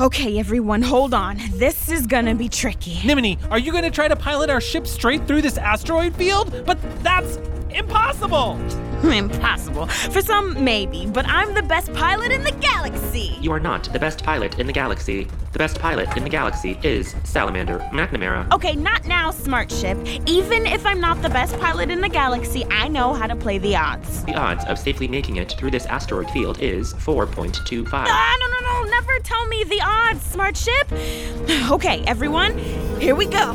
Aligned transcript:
Okay, 0.00 0.38
everyone, 0.38 0.80
hold 0.80 1.12
on. 1.12 1.40
This 1.54 1.90
is 1.90 2.06
gonna 2.06 2.32
be 2.32 2.48
tricky. 2.48 3.00
Nimini, 3.04 3.36
are 3.50 3.58
you 3.58 3.72
to 3.82 3.90
try 3.90 4.06
to 4.06 4.14
pilot 4.14 4.48
our 4.48 4.60
ship 4.60 4.86
straight 4.86 5.26
through 5.26 5.42
this 5.42 5.58
asteroid 5.58 6.14
field? 6.14 6.62
But 6.64 6.78
that's 7.02 7.38
impossible! 7.70 8.56
Impossible. 9.04 9.86
For 9.86 10.20
some, 10.20 10.62
maybe, 10.64 11.06
but 11.06 11.24
I'm 11.28 11.54
the 11.54 11.62
best 11.62 11.92
pilot 11.94 12.32
in 12.32 12.42
the 12.42 12.50
galaxy. 12.52 13.36
You 13.40 13.52
are 13.52 13.60
not 13.60 13.84
the 13.92 13.98
best 13.98 14.24
pilot 14.24 14.58
in 14.58 14.66
the 14.66 14.72
galaxy. 14.72 15.28
The 15.52 15.58
best 15.58 15.78
pilot 15.78 16.16
in 16.16 16.24
the 16.24 16.30
galaxy 16.30 16.78
is 16.82 17.14
Salamander 17.22 17.78
McNamara. 17.92 18.52
Okay, 18.52 18.74
not 18.74 19.06
now, 19.06 19.30
smart 19.30 19.70
ship. 19.70 19.96
Even 20.26 20.66
if 20.66 20.84
I'm 20.84 21.00
not 21.00 21.22
the 21.22 21.28
best 21.28 21.58
pilot 21.60 21.90
in 21.90 22.00
the 22.00 22.08
galaxy, 22.08 22.64
I 22.70 22.88
know 22.88 23.14
how 23.14 23.28
to 23.28 23.36
play 23.36 23.58
the 23.58 23.76
odds. 23.76 24.24
The 24.24 24.34
odds 24.34 24.64
of 24.64 24.78
safely 24.78 25.06
making 25.06 25.36
it 25.36 25.52
through 25.52 25.70
this 25.70 25.86
asteroid 25.86 26.28
field 26.30 26.58
is 26.60 26.94
4.25. 26.94 27.88
Ah, 27.92 28.36
no, 28.40 28.46
no, 28.48 28.82
no, 28.84 28.90
never 28.90 29.18
tell 29.20 29.46
me 29.46 29.62
the 29.64 29.80
odds, 29.80 30.22
smart 30.22 30.56
ship. 30.56 30.92
Okay, 31.70 32.02
everyone, 32.06 32.56
here 32.98 33.14
we 33.14 33.26
go. 33.26 33.52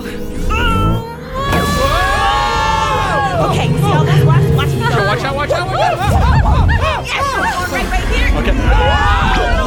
Okay, 3.49 3.67
see 3.67 3.83
all 3.83 4.05
those? 4.05 4.42
Watch, 4.93 5.23
watch 5.23 5.23
me 5.23 5.23
go. 5.23 5.23
Watch 5.23 5.23
out, 5.23 5.35
watch 5.35 5.51
out, 5.51 5.67
watch 5.67 5.81
out! 5.81 6.69
Yes, 7.03 7.71
right, 7.71 7.87
right 7.89 8.07
here. 8.13 8.29
Okay. 8.37 8.53
Oh 9.35 9.57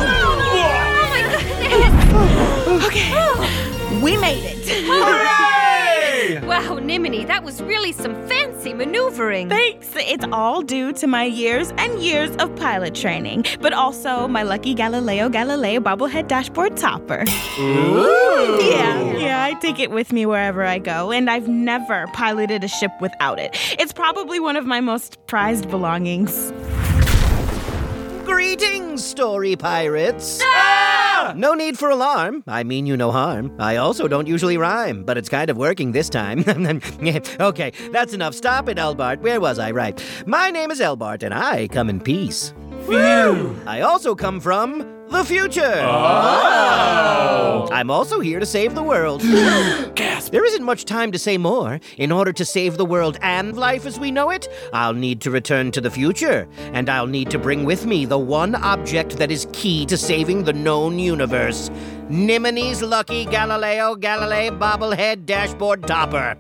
my 1.11 1.21
goodness. 1.23 2.07
Okay, 2.87 3.11
we 4.01 4.13
made 4.19 4.45
it. 4.45 4.66
Wow, 6.97 7.03
Nimini, 7.03 7.27
that 7.27 7.45
was 7.45 7.63
really 7.63 7.93
some 7.93 8.15
fancy 8.27 8.73
maneuvering. 8.73 9.51
Thanks. 9.51 9.91
It's 9.97 10.25
all 10.33 10.63
due 10.63 10.95
to 10.95 11.07
my 11.07 11.25
years 11.25 11.71
and 11.77 12.01
years 12.01 12.35
of 12.37 12.57
pilot 12.57 12.95
training, 12.95 13.45
but 13.61 13.75
also 13.75 14.27
my 14.27 14.43
lucky 14.43 14.73
Galileo 14.73 15.29
Galilei 15.29 15.79
bobblehead 15.79 16.27
dashboard 16.27 16.75
topper. 16.79 17.23
Yeah, 17.59 19.13
yeah, 19.13 19.45
I 19.45 19.59
take 19.61 19.79
it 19.79 19.91
with 19.91 20.11
me 20.11 20.25
wherever 20.25 20.65
I 20.65 20.79
go, 20.79 21.13
and 21.13 21.29
I've 21.29 21.49
never 21.49 22.07
piloted 22.15 22.65
a 22.65 22.69
ship 22.69 22.93
without 23.03 23.39
it. 23.39 23.55
It's 23.79 23.93
probably 23.93 24.41
one 24.41 24.57
of 24.57 24.65
my 24.65 24.81
most 24.81 25.19
prized 25.27 25.69
belongings. 25.69 26.51
Greetings, 28.25 29.05
story 29.05 29.55
pirates! 29.55 30.41
Ah! 30.43 30.76
No 31.35 31.55
need 31.55 31.79
for 31.79 31.91
alarm. 31.91 32.45
I 32.47 32.63
mean 32.63 32.87
you 32.87 32.97
no 32.97 33.11
harm. 33.11 33.55
I 33.59 33.77
also 33.77 34.09
don't 34.09 34.27
usually 34.27 34.57
rhyme, 34.57 35.05
but 35.05 35.19
it's 35.19 35.29
kind 35.29 35.51
of 35.51 35.57
working 35.57 35.93
this 35.93 36.09
time. 36.09 36.45
okay, 37.41 37.73
that's 37.93 38.13
enough. 38.13 38.35
Stop 38.35 38.69
it, 38.69 38.79
Elbart. 38.79 39.21
Where 39.21 39.41
was 39.41 39.59
I? 39.59 39.71
Right. 39.71 40.03
My 40.27 40.51
name 40.51 40.71
is 40.71 40.81
Elbart, 40.81 41.23
and 41.23 41.35
I 41.35 41.69
come 41.69 41.91
in 41.91 42.01
peace. 42.01 42.55
Phew! 42.87 43.59
I 43.67 43.81
also 43.81 44.15
come 44.15 44.41
from 44.41 44.96
the 45.11 45.25
future. 45.25 45.83
Oh! 45.85 47.69
I'm 47.73 47.91
also 47.91 48.21
here 48.21 48.41
to 48.41 48.47
save 48.47 48.75
the 48.75 48.83
world. 48.83 49.21
Gasp! 49.95 50.33
There 50.33 50.45
isn't 50.45 50.63
much 50.63 50.85
time 50.85 51.13
to 51.13 51.19
say 51.19 51.39
more. 51.39 51.81
In 51.97 52.13
order 52.13 52.33
to 52.33 52.45
save 52.45 52.77
the 52.77 52.85
world 52.85 53.19
and 53.23 53.57
life 53.57 53.87
as 53.87 53.99
we 53.99 54.11
know 54.11 54.31
it, 54.31 54.49
I'll 54.73 54.95
need 54.95 55.21
to 55.23 55.31
return 55.31 55.71
to 55.73 55.81
the 55.81 55.91
future, 55.91 56.49
and 56.73 56.89
I'll 56.89 57.07
need 57.07 57.31
to 57.31 57.39
bring 57.39 57.65
with 57.65 57.87
me 57.87 58.05
the 58.05 58.19
one 58.19 58.55
object 58.55 59.19
that 59.19 59.31
is 59.31 59.47
key 59.53 59.87
to 59.87 59.97
saving 59.97 60.45
the 60.45 60.53
known 60.53 60.99
universe 60.99 61.71
Nimini's 62.09 62.83
lucky 62.83 63.25
Galileo 63.25 63.97
Galilei 63.97 64.57
bobblehead 64.57 65.27
dashboard 65.27 65.87
topper. 65.87 66.37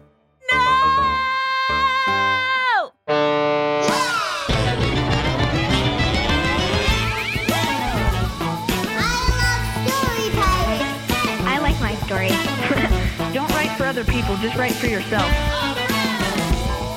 Other 13.96 14.12
people, 14.12 14.36
just 14.36 14.56
write 14.56 14.74
for 14.74 14.88
yourself. 14.88 15.30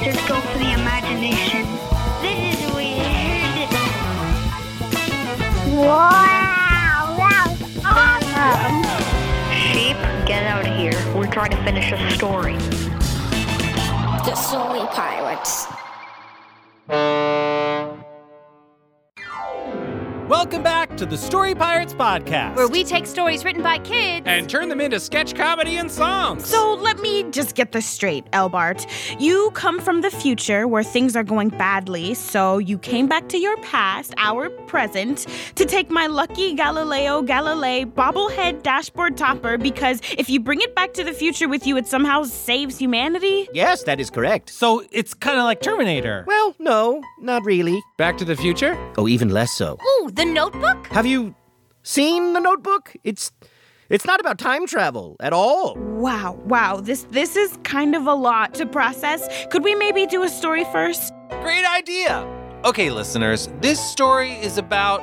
Just 0.03 0.27
go 0.27 0.41
for 0.41 0.57
the 0.57 0.73
imagination. 0.73 1.65
This 2.21 2.59
is 2.59 2.73
weird. 2.75 3.69
Wow, 5.79 7.15
that 7.17 7.45
was 7.47 7.85
awesome. 7.85 8.83
Sheep, 9.71 9.95
get 10.27 10.43
out 10.45 10.67
of 10.67 10.75
here. 10.75 10.91
We're 11.15 11.31
trying 11.31 11.51
to 11.51 11.63
finish 11.63 11.89
a 11.93 12.11
story. 12.11 12.57
The 14.25 14.35
Story 14.35 14.85
Pirates. 14.91 15.67
Welcome 20.27 20.63
back 20.63 20.78
to 20.99 21.05
the 21.05 21.17
Story 21.17 21.55
Pirates 21.55 21.93
Podcast. 21.93 22.57
Where 22.57 22.67
we 22.67 22.83
take 22.83 23.07
stories 23.07 23.45
written 23.45 23.63
by 23.63 23.79
kids. 23.79 24.27
and 24.27 24.49
turn 24.49 24.67
them 24.67 24.81
into 24.81 24.99
sketch 24.99 25.33
comedy 25.33 25.77
and 25.77 25.89
songs. 25.89 26.45
So 26.45 26.73
let 26.73 26.99
me 26.99 27.23
just 27.31 27.55
get 27.55 27.71
this 27.71 27.85
straight, 27.85 28.25
Elbart. 28.33 28.85
You 29.17 29.49
come 29.51 29.79
from 29.79 30.01
the 30.01 30.11
future 30.11 30.67
where 30.67 30.83
things 30.83 31.15
are 31.15 31.23
going 31.23 31.49
badly, 31.49 32.15
so 32.15 32.57
you 32.57 32.77
came 32.77 33.07
back 33.07 33.29
to 33.29 33.37
your 33.37 33.55
past, 33.61 34.13
our 34.17 34.49
present, 34.67 35.25
to 35.55 35.63
take 35.63 35.89
my 35.89 36.07
lucky 36.07 36.53
Galileo 36.53 37.21
Galilei 37.21 37.85
bobblehead 37.85 38.61
dashboard 38.61 39.15
topper 39.15 39.57
because 39.57 40.01
if 40.17 40.29
you 40.29 40.41
bring 40.41 40.59
it 40.59 40.75
back 40.75 40.91
to 40.95 41.05
the 41.05 41.13
future 41.13 41.47
with 41.47 41.65
you, 41.65 41.77
it 41.77 41.87
somehow 41.87 42.23
saves 42.23 42.77
humanity? 42.77 43.47
Yes, 43.53 43.83
that 43.83 44.01
is 44.01 44.09
correct. 44.09 44.49
So 44.49 44.83
it's 44.91 45.13
kind 45.13 45.37
of 45.37 45.45
like 45.45 45.61
Terminator. 45.61 46.25
Well, 46.27 46.55
no, 46.59 47.01
not 47.21 47.45
really. 47.45 47.81
Back 47.97 48.17
to 48.17 48.25
the 48.25 48.35
Future? 48.35 48.77
Oh, 48.97 49.07
even 49.07 49.29
less 49.29 49.53
so. 49.53 49.77
Ooh, 50.01 50.11
the 50.11 50.25
notebook? 50.25 50.88
Have 50.91 51.05
you 51.05 51.35
seen 51.83 52.33
the 52.33 52.39
notebook? 52.39 52.95
It's 53.03 53.31
it's 53.89 54.05
not 54.05 54.19
about 54.19 54.39
time 54.39 54.65
travel 54.65 55.15
at 55.19 55.33
all. 55.33 55.75
Wow, 55.75 56.39
wow, 56.45 56.77
this 56.77 57.03
this 57.11 57.35
is 57.35 57.57
kind 57.63 57.95
of 57.95 58.07
a 58.07 58.13
lot 58.13 58.55
to 58.55 58.65
process. 58.65 59.45
Could 59.51 59.63
we 59.63 59.75
maybe 59.75 60.07
do 60.07 60.23
a 60.23 60.29
story 60.29 60.63
first? 60.65 61.13
Great 61.41 61.65
idea! 61.65 62.25
Okay, 62.65 62.89
listeners, 62.89 63.49
this 63.61 63.79
story 63.79 64.31
is 64.31 64.57
about. 64.57 65.01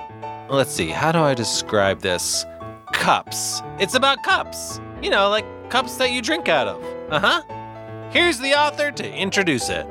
Let's 0.50 0.72
see, 0.72 0.88
how 0.88 1.12
do 1.12 1.20
I 1.20 1.34
describe 1.34 2.00
this? 2.00 2.44
Cups. 2.92 3.62
It's 3.78 3.94
about 3.94 4.24
cups. 4.24 4.80
You 5.02 5.10
know, 5.10 5.28
like 5.28 5.44
cups 5.70 5.96
that 5.98 6.10
you 6.10 6.20
drink 6.20 6.48
out 6.48 6.66
of. 6.66 6.82
Uh 7.12 7.20
huh. 7.20 8.10
Here's 8.10 8.38
the 8.38 8.54
author 8.54 8.90
to 8.90 9.14
introduce 9.14 9.68
it. 9.68 9.86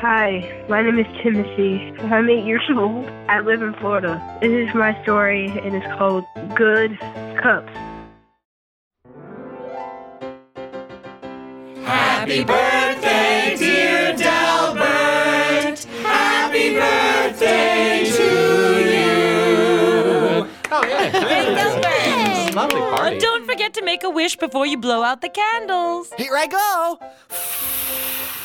Hi, 0.00 0.64
my 0.66 0.80
name 0.80 0.98
is 0.98 1.04
Timothy. 1.22 1.92
I'm 2.04 2.30
eight 2.30 2.46
years 2.46 2.62
old. 2.74 3.04
I 3.28 3.40
live 3.40 3.60
in 3.60 3.74
Florida. 3.74 4.18
This 4.40 4.50
is 4.50 4.74
my 4.74 4.98
story, 5.02 5.48
and 5.48 5.76
it's 5.76 5.86
called 5.98 6.24
Good 6.54 6.98
Cups. 7.38 7.70
Happy 11.84 12.44
birthday, 12.44 13.56
dear 13.58 14.16
Delbert. 14.16 15.84
Happy 16.02 16.72
birthday 16.76 18.04
to 18.10 18.22
you. 18.94 20.48
Oh, 20.72 20.82
yeah. 20.88 22.50
Lovely 22.54 22.80
party. 22.80 23.18
Don't 23.18 23.44
forget 23.44 23.74
to 23.74 23.82
make 23.84 24.02
a 24.02 24.08
wish 24.08 24.36
before 24.36 24.64
you 24.64 24.78
blow 24.78 25.02
out 25.02 25.20
the 25.20 25.28
candles. 25.28 26.10
Here 26.16 26.34
I 26.34 26.46
go. 26.46 26.98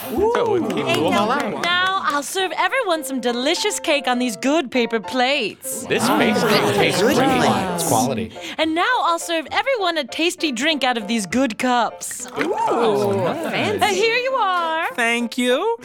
So, 0.10 0.60
keep 0.68 0.86
them 0.86 1.04
all 1.14 1.32
out. 1.32 1.64
Now 1.64 2.02
I'll 2.04 2.24
serve 2.24 2.52
everyone 2.56 3.04
some 3.04 3.20
delicious 3.20 3.80
cake 3.80 4.08
on 4.08 4.20
these 4.20 4.38
good 4.38 4.72
paper 4.72 5.00
plates. 5.00 5.86
This 5.88 6.08
face 6.08 6.42
cake 6.42 6.76
tastes 6.76 7.02
great. 7.02 7.16
plates. 7.18 7.82
It's 7.82 7.88
quality. 7.90 8.32
And 8.58 8.74
now 8.76 9.02
I'll 9.04 9.20
serve 9.20 9.48
everyone 9.52 9.98
a 9.98 10.04
tasty 10.06 10.52
drink 10.52 10.84
out 10.84 10.98
of 10.98 11.08
these 11.08 11.26
good 11.26 11.58
cups. 11.58 12.28
Oh, 12.36 13.18
Uh, 13.20 13.86
here 13.88 14.16
you 14.16 14.32
are. 14.34 14.94
Thank 14.96 15.38
you. 15.38 15.78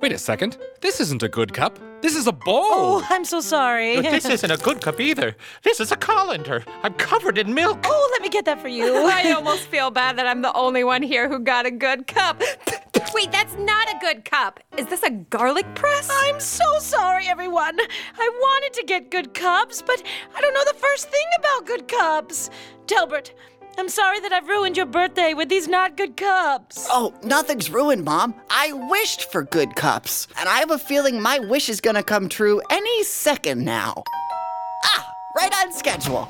Wait 0.00 0.12
a 0.12 0.18
second. 0.18 0.56
This 0.80 0.98
isn't 0.98 1.22
a 1.22 1.28
good 1.28 1.52
cup. 1.52 1.78
This 2.00 2.16
is 2.16 2.26
a 2.26 2.32
bowl. 2.32 2.62
Oh, 2.62 3.06
I'm 3.10 3.26
so 3.26 3.40
sorry. 3.40 4.00
This 4.00 4.24
isn't 4.36 4.50
a 4.50 4.56
good 4.56 4.80
cup 4.80 4.98
either. 4.98 5.36
This 5.62 5.78
is 5.78 5.92
a 5.92 5.96
colander. 5.96 6.64
I'm 6.82 6.94
covered 6.94 7.36
in 7.36 7.52
milk. 7.52 7.80
Oh, 7.84 8.08
let 8.12 8.22
me 8.22 8.30
get 8.30 8.46
that 8.46 8.62
for 8.62 8.68
you. 8.68 9.06
I 9.06 9.32
almost 9.32 9.64
feel 9.66 9.90
bad 9.90 10.16
that 10.16 10.26
I'm 10.26 10.40
the 10.40 10.54
only 10.54 10.84
one 10.84 11.02
here 11.02 11.28
who 11.28 11.38
got 11.38 11.66
a 11.66 11.70
good 11.70 12.06
cup. 12.06 12.42
Wait, 13.14 13.30
that's 13.30 13.54
not 13.56 13.88
a 13.90 13.98
good 14.00 14.24
cup. 14.24 14.60
Is 14.78 14.86
this 14.86 15.02
a 15.02 15.10
garlic 15.10 15.66
press? 15.74 16.08
I'm 16.10 16.40
so 16.40 16.78
sorry, 16.78 17.26
everyone. 17.26 17.78
I 17.78 18.30
wanted 18.40 18.72
to 18.80 18.86
get 18.86 19.10
good 19.10 19.34
cups, 19.34 19.82
but 19.82 20.02
I 20.34 20.40
don't 20.40 20.54
know 20.54 20.64
the 20.64 20.78
first 20.78 21.10
thing 21.10 21.26
about 21.38 21.66
good 21.66 21.88
cups. 21.88 22.48
Delbert, 22.86 23.34
I'm 23.80 23.88
sorry 23.88 24.20
that 24.20 24.30
I've 24.30 24.46
ruined 24.46 24.76
your 24.76 24.84
birthday 24.84 25.32
with 25.32 25.48
these 25.48 25.66
not 25.66 25.96
good 25.96 26.14
cups. 26.14 26.86
Oh, 26.90 27.14
nothing's 27.22 27.70
ruined, 27.70 28.04
Mom. 28.04 28.34
I 28.50 28.74
wished 28.74 29.32
for 29.32 29.42
good 29.42 29.74
cups, 29.74 30.28
and 30.38 30.50
I 30.50 30.58
have 30.58 30.70
a 30.70 30.76
feeling 30.76 31.22
my 31.22 31.38
wish 31.38 31.70
is 31.70 31.80
gonna 31.80 32.02
come 32.02 32.28
true 32.28 32.60
any 32.68 33.02
second 33.04 33.64
now. 33.64 34.02
Ah, 34.84 35.14
right 35.34 35.54
on 35.64 35.72
schedule. 35.72 36.28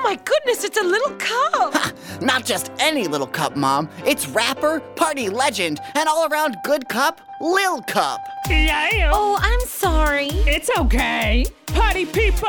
Oh 0.00 0.02
my 0.02 0.16
goodness, 0.24 0.64
it's 0.64 0.80
a 0.80 0.82
little 0.82 1.14
cup. 1.16 1.94
Not 2.22 2.46
just 2.46 2.72
any 2.78 3.06
little 3.06 3.26
cup, 3.26 3.54
Mom. 3.54 3.86
It's 4.06 4.26
rapper, 4.28 4.80
party 4.96 5.28
legend, 5.28 5.78
and 5.94 6.08
all 6.08 6.26
around 6.32 6.56
good 6.64 6.88
cup, 6.88 7.20
Lil 7.42 7.82
Cup. 7.82 8.18
Yeah. 8.48 9.10
Oh, 9.12 9.38
I'm 9.38 9.60
sorry. 9.68 10.28
It's 10.48 10.70
okay. 10.78 11.44
Party 11.66 12.06
people, 12.06 12.48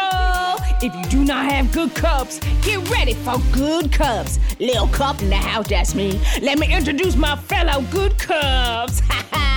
if 0.81 0.95
you 0.95 1.03
do 1.09 1.25
not 1.25 1.43
have 1.51 1.73
good 1.73 1.93
cups, 1.93 2.39
get 2.61 2.89
ready 2.89 3.15
for 3.15 3.37
good 3.51 3.91
cups. 3.91 4.39
Lil 4.61 4.87
Cup 4.87 5.21
in 5.21 5.29
the 5.29 5.35
house, 5.35 5.67
that's 5.67 5.93
me. 5.93 6.21
Let 6.41 6.57
me 6.57 6.73
introduce 6.73 7.17
my 7.17 7.35
fellow 7.35 7.83
good 7.91 8.17
cups. 8.17 9.01
Ha 9.11 9.27
ha! 9.29 9.50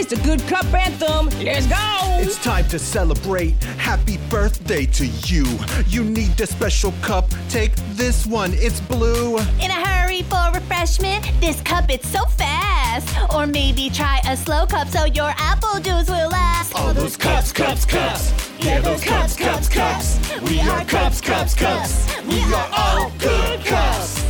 This 0.00 0.18
the 0.18 0.26
good 0.26 0.40
cup 0.48 0.64
anthem. 0.72 1.26
Let's 1.44 1.66
go. 1.66 1.76
It's 2.22 2.42
time 2.42 2.66
to 2.68 2.78
celebrate. 2.78 3.62
Happy 3.76 4.16
birthday 4.30 4.86
to 4.86 5.06
you. 5.26 5.44
You 5.88 6.04
need 6.04 6.40
a 6.40 6.46
special 6.46 6.94
cup. 7.02 7.28
Take 7.50 7.76
this 7.96 8.26
one, 8.26 8.52
it's 8.54 8.80
blue. 8.80 9.36
In 9.36 9.70
a 9.70 9.86
hurry 9.86 10.22
for 10.22 10.42
refreshment, 10.54 11.30
this 11.42 11.60
cup 11.60 11.90
it's 11.90 12.08
so 12.08 12.24
fast. 12.24 13.14
Or 13.34 13.46
maybe 13.46 13.90
try 13.90 14.22
a 14.26 14.38
slow 14.38 14.64
cup 14.64 14.88
so 14.88 15.04
your 15.04 15.34
apple 15.36 15.78
juice 15.80 16.08
will 16.08 16.30
last. 16.30 16.74
All 16.76 16.94
those 16.94 17.18
cups, 17.18 17.52
cups, 17.52 17.84
cups. 17.84 18.32
Yeah, 18.58 18.80
those 18.80 19.04
cups, 19.04 19.36
cups, 19.36 19.68
cups. 19.68 20.40
We 20.40 20.60
are 20.60 20.82
cups, 20.86 21.20
cups, 21.20 21.54
cups. 21.54 22.22
We 22.24 22.40
are 22.54 22.70
all 22.74 23.12
good 23.18 23.60
cups. 23.66 24.24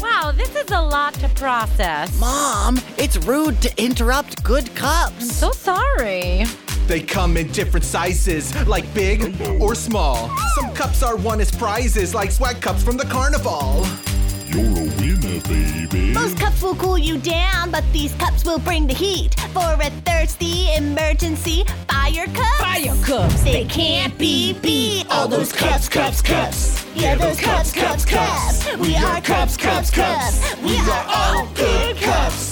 Wow, 0.00 0.32
this 0.36 0.54
is 0.56 0.70
a 0.70 0.80
lot 0.80 1.14
to 1.14 1.28
process. 1.30 2.18
Mom, 2.18 2.78
it's 2.98 3.16
rude 3.18 3.60
to 3.62 3.82
interrupt 3.82 4.42
good 4.42 4.74
cups. 4.74 5.14
I'm 5.20 5.26
so 5.26 5.50
sorry. 5.52 6.44
They 6.86 7.00
come 7.00 7.36
in 7.36 7.48
different 7.48 7.84
sizes, 7.84 8.54
like 8.66 8.92
big 8.92 9.40
or 9.60 9.74
small. 9.74 10.30
Some 10.54 10.74
cups 10.74 11.02
are 11.02 11.16
won 11.16 11.40
as 11.40 11.50
prizes, 11.50 12.14
like 12.14 12.30
swag 12.30 12.60
cups 12.60 12.82
from 12.82 12.96
the 12.96 13.04
carnival. 13.04 13.86
You're 14.46 14.66
a 14.66 14.86
winner, 15.00 15.40
baby. 15.48 16.12
Most 16.12 16.38
cups 16.38 16.62
will 16.62 16.76
cool 16.76 16.98
you 16.98 17.18
down, 17.18 17.70
but 17.70 17.84
these 17.92 18.12
cups 18.14 18.44
will 18.44 18.58
bring 18.58 18.86
the 18.86 18.94
heat. 18.94 19.34
For 19.52 19.72
a 19.80 19.90
thirsty 20.04 20.72
emergency, 20.74 21.64
fire 21.88 22.26
cups. 22.26 22.60
Fire 22.60 22.94
cups. 23.02 23.42
They 23.42 23.64
can't 23.64 24.16
be 24.18 24.52
beat. 24.52 25.06
All 25.10 25.26
those 25.26 25.52
cups, 25.52 25.88
cups, 25.88 26.20
cups. 26.20 26.86
Yeah, 26.94 27.16
those 27.16 27.40
cups, 27.40 27.72
cups, 27.72 28.04
cups. 28.04 28.76
We 28.76 28.94
are 28.96 29.20
cups, 29.22 29.56
cups, 29.56 29.90
cups. 29.90 30.56
We 30.62 30.76
are 30.78 31.06
all 31.08 31.48
good 31.54 31.96
cups. 31.96 32.43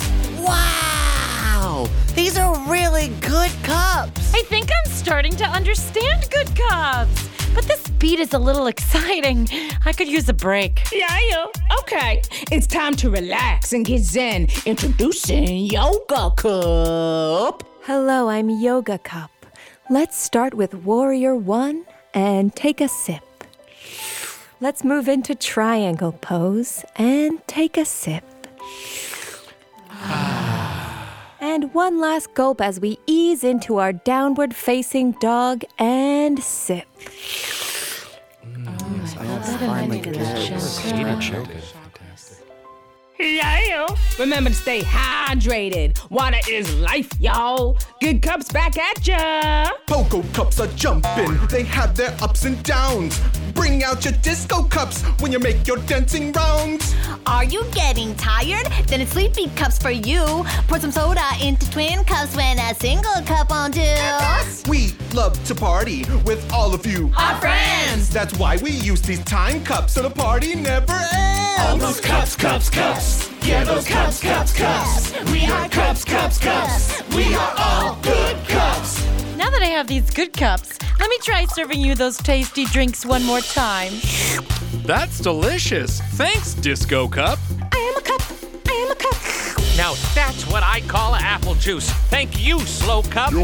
Wow! 2.13 2.17
These 2.17 2.39
are 2.39 2.71
really 2.71 3.09
good 3.21 3.51
cups. 3.63 4.35
I 4.35 4.43
think 4.43 4.71
I'm 4.71 4.91
starting 4.93 5.33
to 5.37 5.45
understand 5.45 6.29
good 6.31 6.49
cups. 6.57 7.29
But 7.55 7.65
this 7.65 7.89
beat 7.99 8.19
is 8.21 8.33
a 8.35 8.39
little 8.39 8.67
exciting. 8.75 9.49
I 9.85 9.93
could 9.93 10.09
use 10.09 10.29
a 10.29 10.35
break. 10.35 10.81
Yeah, 10.93 11.19
yeah. 11.29 11.47
Okay, 11.81 12.23
it's 12.51 12.67
time 12.67 12.95
to 12.97 13.11
relax 13.11 13.73
and 13.73 13.85
get 13.85 14.01
zen. 14.03 14.49
Introducing 14.67 15.67
Yoga 15.67 16.31
Cup. 16.37 17.63
Hello, 17.83 18.29
I'm 18.29 18.49
Yoga 18.49 18.99
Cup. 18.99 19.31
Let's 19.91 20.17
start 20.17 20.55
with 20.55 20.75
Warrior 20.75 21.35
One 21.37 21.85
and 22.15 22.55
take 22.55 22.81
a 22.81 22.89
sip. 22.89 23.23
Let's 24.61 24.85
move 24.85 25.09
into 25.09 25.35
Triangle 25.35 26.13
Pose 26.13 26.85
and 26.97 27.47
take 27.47 27.77
a 27.77 27.85
sip. 27.85 28.25
And 31.53 31.75
one 31.75 32.01
last 32.01 32.33
gulp 32.33 32.63
as 32.63 32.81
we 32.81 32.99
ease 33.07 33.45
into 33.45 33.77
our 33.77 33.93
downward 33.93 34.55
facing 34.57 35.13
dog 35.21 35.65
and 35.79 36.43
sip. 36.43 36.89
Yeah. 43.23 43.87
Remember 44.19 44.51
to 44.51 44.57
stay 44.57 44.83
hydrated. 44.83 45.99
Water 46.11 46.39
is 46.51 46.73
life, 46.81 47.11
y'all. 47.21 47.79
Good 48.01 48.21
cups 48.21 48.51
back 48.53 48.77
at 48.77 49.07
ya. 49.07 49.71
Pogo 49.87 50.23
cups 50.35 50.61
are 50.61 50.67
jumping, 50.69 51.39
they 51.47 51.63
have 51.63 51.97
their 51.97 52.15
ups 52.21 52.45
and 52.45 52.63
downs. 52.65 53.21
Bring 53.55 53.85
out 53.85 54.05
your 54.05 54.15
disco 54.15 54.65
cups 54.65 55.03
when 55.21 55.31
you 55.31 55.39
make 55.39 55.67
your 55.67 55.77
dancing 55.79 56.33
rounds. 56.33 56.95
Are 57.27 57.45
you 57.45 57.65
getting 57.73 58.15
tired? 58.17 58.67
Then 58.87 59.01
it's 59.01 59.13
Sleepy 59.13 59.49
Cups 59.51 59.79
for 59.79 59.91
you. 59.91 60.45
Pour 60.67 60.81
some 60.81 60.91
soda 60.91 61.23
into 61.41 61.71
twin 61.71 62.03
cups 62.05 62.35
when 62.35 62.59
a 62.59 62.75
single 62.75 63.23
cup 63.25 63.51
won't 63.51 63.75
do. 63.75 63.95
We 64.69 64.93
love 65.15 65.43
to 65.45 65.55
party 65.55 66.05
with 66.25 66.53
all 66.53 66.75
of 66.75 66.85
you. 66.87 67.13
Our 67.17 67.37
friends. 67.41 68.11
That's 68.11 68.35
why 68.39 68.57
we 68.57 68.71
use 68.71 69.01
these 69.03 69.23
time 69.25 69.63
cups 69.65 69.93
so 69.95 70.03
the 70.03 70.11
party 70.11 70.55
never 70.55 70.93
ends. 70.93 71.52
All 71.59 71.77
those 71.77 72.01
cups, 72.01 72.37
cups, 72.37 72.71
cups. 72.71 73.31
Yeah, 73.47 73.65
those 73.65 73.87
cups, 73.87 74.21
cups, 74.21 74.53
cups. 74.53 75.13
We 75.31 75.45
are 75.47 75.69
cups, 75.69 76.05
cups, 76.05 76.39
cups. 76.39 77.03
We 77.15 77.35
are 77.35 77.55
all 77.57 77.97
good 78.03 78.37
cups. 78.49 79.05
Now 79.37 79.51
that 79.51 79.61
I 79.63 79.67
have 79.67 79.87
these 79.89 80.11
good 80.11 80.33
cups, 80.33 80.79
let 81.01 81.09
me 81.11 81.19
try 81.23 81.45
serving 81.47 81.81
you 81.81 81.95
those 81.95 82.17
tasty 82.19 82.65
drinks 82.67 83.05
one 83.05 83.25
more 83.25 83.41
time. 83.41 83.93
That's 84.85 85.19
delicious. 85.21 86.01
Thanks, 86.15 86.55
Disco 86.55 87.09
Cup. 87.09 87.39
I 87.73 87.79
am 87.79 87.97
a 87.97 88.03
cup. 88.03 88.23
I 88.69 88.73
am 88.73 88.91
a 88.91 88.95
cup. 88.95 89.17
Now 89.77 89.95
that's 90.15 90.47
what 90.47 90.63
I 90.63 90.81
call 90.83 91.15
apple 91.15 91.55
juice. 91.57 91.91
Thank 92.11 92.45
you, 92.45 92.61
Slow 92.61 93.03
Cup. 93.03 93.33
You're 93.33 93.41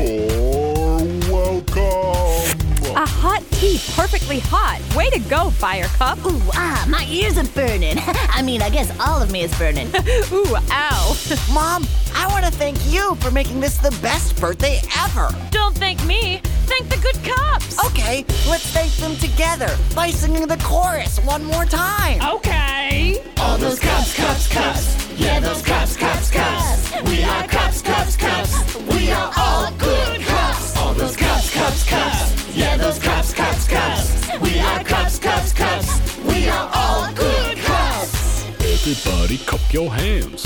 welcome. 1.30 2.67
A 2.96 3.06
hot 3.06 3.42
tea, 3.52 3.78
perfectly 3.94 4.40
hot. 4.40 4.80
Way 4.96 5.10
to 5.10 5.18
go, 5.28 5.50
Fire 5.50 5.86
Cup. 5.86 6.18
Ooh, 6.24 6.40
ah, 6.54 6.84
my 6.88 7.06
ears 7.10 7.36
are 7.38 7.44
burning. 7.48 7.96
I 8.30 8.42
mean, 8.42 8.62
I 8.62 8.70
guess 8.70 8.90
all 9.00 9.20
of 9.20 9.30
me 9.30 9.42
is 9.42 9.56
burning. 9.58 9.88
Ooh, 10.32 10.56
ow. 10.70 11.16
Mom, 11.52 11.86
I 12.14 12.26
want 12.28 12.44
to 12.44 12.50
thank 12.50 12.78
you 12.90 13.14
for 13.16 13.30
making 13.30 13.60
this 13.60 13.76
the 13.78 13.90
best 14.02 14.40
birthday 14.40 14.80
ever. 14.98 15.28
Don't 15.50 15.76
thank 15.76 16.04
me. 16.04 16.40
Thank 16.66 16.88
the 16.88 16.98
good 16.98 17.16
cups. 17.24 17.82
Okay, 17.86 18.24
let's 18.48 18.66
thank 18.72 18.92
them 18.94 19.16
together 19.16 19.76
by 19.94 20.10
singing 20.10 20.46
the 20.46 20.58
chorus 20.58 21.18
one 21.20 21.44
more 21.44 21.64
time. 21.64 22.20
Okay. 22.22 23.22
All 23.38 23.58
those 23.58 23.78
cups, 23.78 24.14
cups, 24.14 24.48
cups. 24.48 25.10
Yeah, 25.18 25.40
those 25.40 25.62
cups, 25.62 25.96
cups, 25.96 26.30
cups. 26.30 26.92
We 27.04 27.22
are 27.22 27.46
cups, 27.48 27.82
cups, 27.82 28.16
cups. 28.16 28.76
We 28.86 29.10
are 29.10 29.32
all 29.36 29.72
good 29.72 30.20
cups. 30.20 30.76
All 30.76 30.94
those 30.94 31.16
cups, 31.16 31.52
cups, 31.52 31.84
cups. 31.88 32.37
Yeah, 32.52 32.76
those 32.76 32.98
cups, 32.98 33.32
cups, 33.34 33.68
cups. 33.68 34.28
We 34.40 34.58
are 34.58 34.84
cups, 34.84 35.18
cups, 35.18 35.52
cups. 35.52 36.18
We 36.24 36.48
are 36.48 36.70
all 36.74 37.12
good 37.14 37.58
cups. 37.58 38.44
Everybody 38.60 39.38
cup 39.38 39.60
your 39.72 39.92
hands. 39.92 40.44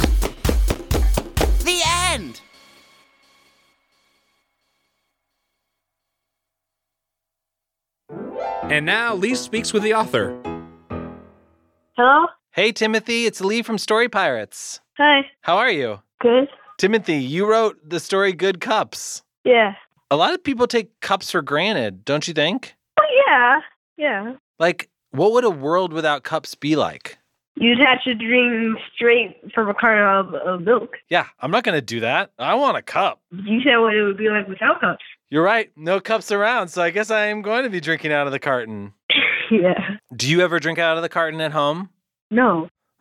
The 1.65 1.81
end. 2.11 2.41
And 8.65 8.87
now 8.87 9.15
Lee 9.15 9.35
speaks 9.35 9.73
with 9.73 9.83
the 9.83 9.95
author. 9.95 10.39
Hello? 11.97 12.27
Hey, 12.53 12.73
Timothy, 12.73 13.27
it's 13.27 13.41
Lee 13.41 13.63
from 13.63 13.79
Story 13.79 14.09
Pirates. 14.09 14.81
Hi. 14.99 15.27
How 15.43 15.57
are 15.57 15.71
you? 15.71 16.01
Good? 16.21 16.49
Timothy, 16.79 17.19
you 17.19 17.49
wrote 17.49 17.79
the 17.89 18.01
story 18.01 18.33
Good 18.33 18.61
Cups. 18.61 19.23
Yeah. 19.45 19.75
A 20.13 20.17
lot 20.17 20.35
of 20.35 20.45
people 20.45 20.67
take 20.67 21.01
cups 21.01 21.31
for 21.31 21.41
granted, 21.41 22.05
don't 22.05 22.29
you 22.29 22.35
think? 22.35 22.75
Oh, 23.01 23.25
yeah. 23.27 23.61
Yeah. 23.97 24.35
Like, 24.59 24.91
what 25.11 25.33
would 25.33 25.43
a 25.43 25.49
world 25.49 25.95
without 25.95 26.23
cups 26.23 26.55
be 26.55 26.77
like? 26.77 27.17
You'd 27.55 27.79
have 27.79 28.03
to 28.03 28.15
drink 28.15 28.79
straight 28.95 29.41
from 29.55 29.71
a 29.71 29.75
carton 29.75 30.05
of, 30.05 30.35
of 30.35 30.61
milk. 30.61 30.99
Yeah, 31.09 31.25
I'm 31.41 31.51
not 31.51 31.65
going 31.65 31.79
to 31.79 31.81
do 31.81 32.01
that. 32.01 32.31
I 32.39 32.55
want 32.57 32.77
a 32.77 32.83
cup. 32.83 33.23
You 33.31 33.63
said 33.63 33.79
what 33.79 33.95
it 33.95 34.03
would 34.03 34.19
be 34.19 34.29
like 34.29 34.47
without 34.49 34.83
cups. 34.83 35.03
You're 35.31 35.43
right. 35.43 35.73
No 35.77 35.99
cups 35.99 36.31
around, 36.31 36.69
so 36.69 36.83
I 36.83 36.91
guess 36.91 37.11
I 37.11 37.29
am 37.29 37.41
going 37.41 37.65
to 37.65 37.71
be 37.71 37.81
drinking 37.81 38.13
out 38.13 38.27
of 38.27 38.35
the 38.35 38.39
carton. 38.39 38.93
yeah. 39.51 39.97
Do 40.15 40.29
you 40.29 40.43
ever 40.43 40.61
drink 40.61 40.79
out 40.79 40.99
of 40.99 41.03
the 41.03 41.09
carton 41.09 41.41
at 41.41 41.53
home? 41.53 41.89
No. 42.31 42.69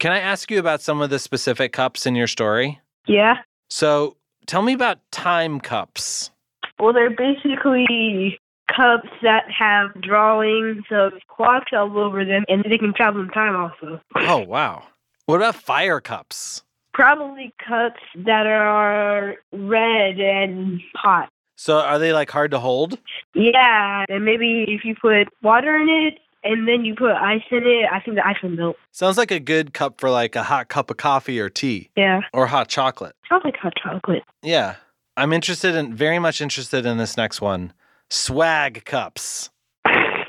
Can 0.00 0.10
I 0.10 0.18
ask 0.18 0.50
you 0.50 0.58
about 0.58 0.82
some 0.82 1.00
of 1.00 1.10
the 1.10 1.20
specific 1.20 1.72
cups 1.72 2.06
in 2.06 2.16
your 2.16 2.26
story? 2.26 2.80
Yeah. 3.06 3.36
So, 3.68 4.16
tell 4.46 4.62
me 4.62 4.72
about 4.72 4.98
time 5.10 5.60
cups. 5.60 6.30
Well, 6.78 6.92
they're 6.92 7.10
basically 7.10 8.38
cups 8.74 9.08
that 9.22 9.44
have 9.50 10.00
drawings 10.00 10.84
of 10.90 11.12
clocks 11.28 11.72
all 11.72 11.98
over 11.98 12.24
them, 12.24 12.44
and 12.48 12.64
they 12.64 12.78
can 12.78 12.94
travel 12.94 13.20
in 13.20 13.28
time 13.28 13.56
also. 13.56 14.00
Oh, 14.16 14.38
wow. 14.38 14.84
What 15.26 15.36
about 15.36 15.56
fire 15.56 16.00
cups? 16.00 16.62
Probably 16.92 17.52
cups 17.66 18.00
that 18.16 18.46
are 18.46 19.36
red 19.52 20.18
and 20.18 20.80
hot. 20.96 21.28
So, 21.56 21.78
are 21.78 21.98
they 21.98 22.12
like 22.12 22.30
hard 22.30 22.50
to 22.52 22.58
hold? 22.58 22.98
Yeah, 23.34 24.04
and 24.08 24.24
maybe 24.24 24.64
if 24.68 24.84
you 24.84 24.94
put 24.94 25.28
water 25.42 25.76
in 25.76 25.88
it, 25.88 26.18
and 26.42 26.66
then 26.68 26.84
you 26.84 26.94
put 26.94 27.12
ice 27.12 27.42
in 27.50 27.64
it. 27.66 27.86
I 27.92 28.00
think 28.00 28.16
the 28.16 28.26
ice 28.26 28.36
will 28.42 28.50
melt. 28.50 28.76
Sounds 28.92 29.18
like 29.18 29.30
a 29.30 29.40
good 29.40 29.74
cup 29.74 30.00
for 30.00 30.10
like 30.10 30.36
a 30.36 30.42
hot 30.42 30.68
cup 30.68 30.90
of 30.90 30.96
coffee 30.96 31.38
or 31.40 31.50
tea 31.50 31.90
Yeah. 31.96 32.20
or 32.32 32.46
hot 32.46 32.68
chocolate. 32.68 33.14
Sounds 33.28 33.42
like 33.44 33.56
hot 33.56 33.74
chocolate. 33.82 34.22
Yeah. 34.42 34.76
I'm 35.16 35.32
interested 35.32 35.74
in, 35.74 35.94
very 35.94 36.18
much 36.18 36.40
interested 36.40 36.86
in 36.86 36.96
this 36.98 37.16
next 37.16 37.40
one 37.40 37.72
swag 38.08 38.84
cups. 38.84 39.50
I 39.84 40.24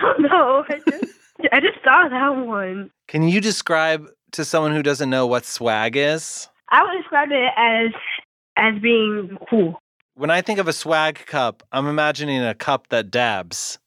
don't 0.00 0.22
know. 0.22 0.64
I 0.68 0.78
just, 0.88 1.04
I 1.52 1.60
just 1.60 1.78
saw 1.84 2.08
that 2.08 2.46
one. 2.46 2.90
Can 3.08 3.28
you 3.28 3.40
describe 3.40 4.06
to 4.32 4.44
someone 4.44 4.72
who 4.74 4.82
doesn't 4.82 5.10
know 5.10 5.26
what 5.26 5.44
swag 5.44 5.96
is? 5.96 6.48
I 6.70 6.82
would 6.84 6.96
describe 7.00 7.28
it 7.32 7.52
as 7.56 7.90
as 8.56 8.80
being 8.80 9.36
cool. 9.50 9.81
When 10.14 10.30
I 10.30 10.42
think 10.42 10.58
of 10.58 10.68
a 10.68 10.74
swag 10.74 11.24
cup, 11.26 11.62
I'm 11.72 11.86
imagining 11.86 12.42
a 12.42 12.54
cup 12.54 12.88
that 12.88 13.10
dabs. 13.10 13.78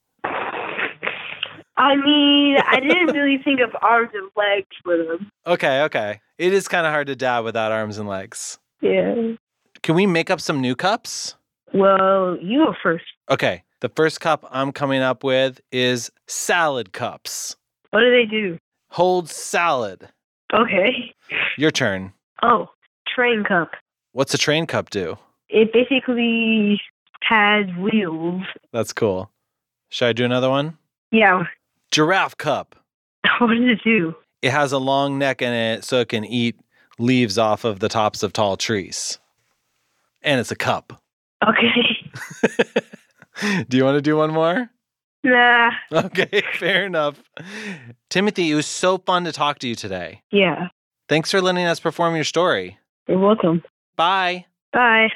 I 1.78 1.96
mean, 1.98 2.58
I 2.58 2.80
didn't 2.80 3.14
really 3.14 3.38
think 3.44 3.60
of 3.60 3.70
arms 3.82 4.10
and 4.14 4.30
legs 4.36 4.68
for 4.84 4.98
them. 4.98 5.30
Okay, 5.46 5.84
okay. 5.84 6.22
It 6.40 6.52
is 6.52 6.68
kind 6.68 6.88
of 6.88 6.92
hard 6.92 7.08
to 7.08 7.16
dab 7.16 7.44
without 7.44 7.72
arms 7.72 8.00
and 8.00 8.08
legs. 8.08 8.58
Yeah. 8.82 9.34
Can 9.84 9.94
we 9.94 10.08
make 10.08 10.32
up 10.32 10.42
some 10.42 10.62
new 10.62 10.76
cups? 10.76 11.36
Well, 11.74 12.38
you 12.42 12.66
go 12.66 12.74
first. 12.82 13.06
Okay. 13.30 13.64
The 13.82 13.90
first 13.90 14.20
cup 14.20 14.48
I'm 14.50 14.72
coming 14.72 15.02
up 15.02 15.24
with 15.24 15.62
is 15.72 16.10
salad 16.26 16.92
cups. 16.92 17.56
What 17.92 18.00
do 18.00 18.10
they 18.10 18.26
do? 18.26 18.58
Hold 18.92 19.30
salad. 19.30 20.10
Okay. 20.54 21.14
Your 21.58 21.70
turn. 21.70 22.14
Oh, 22.42 22.70
train 23.14 23.44
cup. 23.44 23.72
What's 24.14 24.34
a 24.34 24.40
train 24.40 24.66
cup 24.66 24.90
do? 24.90 25.18
It 25.50 25.72
basically 25.74 26.80
has 27.22 27.66
wheels. 27.78 28.44
That's 28.72 28.94
cool. 28.94 29.32
Should 29.90 30.08
I 30.08 30.14
do 30.14 30.26
another 30.26 30.50
one? 30.50 30.78
Yeah. 31.12 31.44
Giraffe 31.92 32.38
cup. 32.38 32.76
What 33.40 33.48
does 33.48 33.60
it 33.72 33.80
do? 33.84 34.16
It 34.42 34.52
has 34.52 34.72
a 34.72 34.78
long 34.78 35.18
neck 35.18 35.42
in 35.42 35.52
it 35.52 35.84
so 35.84 36.00
it 36.00 36.10
can 36.10 36.24
eat 36.24 36.56
leaves 37.00 37.38
off 37.38 37.66
of 37.66 37.80
the 37.80 37.90
tops 37.90 38.24
of 38.24 38.32
tall 38.32 38.56
trees. 38.56 39.20
And 40.22 40.40
it's 40.40 40.52
a 40.52 40.56
cup. 40.56 41.02
Okay. 41.46 42.86
Do 43.68 43.78
you 43.78 43.84
want 43.84 43.98
to 43.98 44.02
do 44.02 44.18
one 44.18 44.32
more? 44.32 44.70
Nah. 45.24 45.72
Okay, 45.92 46.44
fair 46.54 46.86
enough. 46.86 47.22
Timothy, 48.10 48.52
it 48.52 48.56
was 48.56 48.68
so 48.68 49.00
fun 49.00 49.26
to 49.26 49.32
talk 49.32 49.60
to 49.60 49.68
you 49.68 49.76
today. 49.76 50.22
Yeah. 50.32 50.68
Thanks 51.10 51.32
for 51.32 51.42
letting 51.42 51.66
us 51.66 51.80
perform 51.80 52.16
your 52.16 52.24
story. 52.24 52.78
You're 53.08 53.20
welcome. 53.20 53.64
Bye. 53.96 54.46
Bye. 54.72 55.10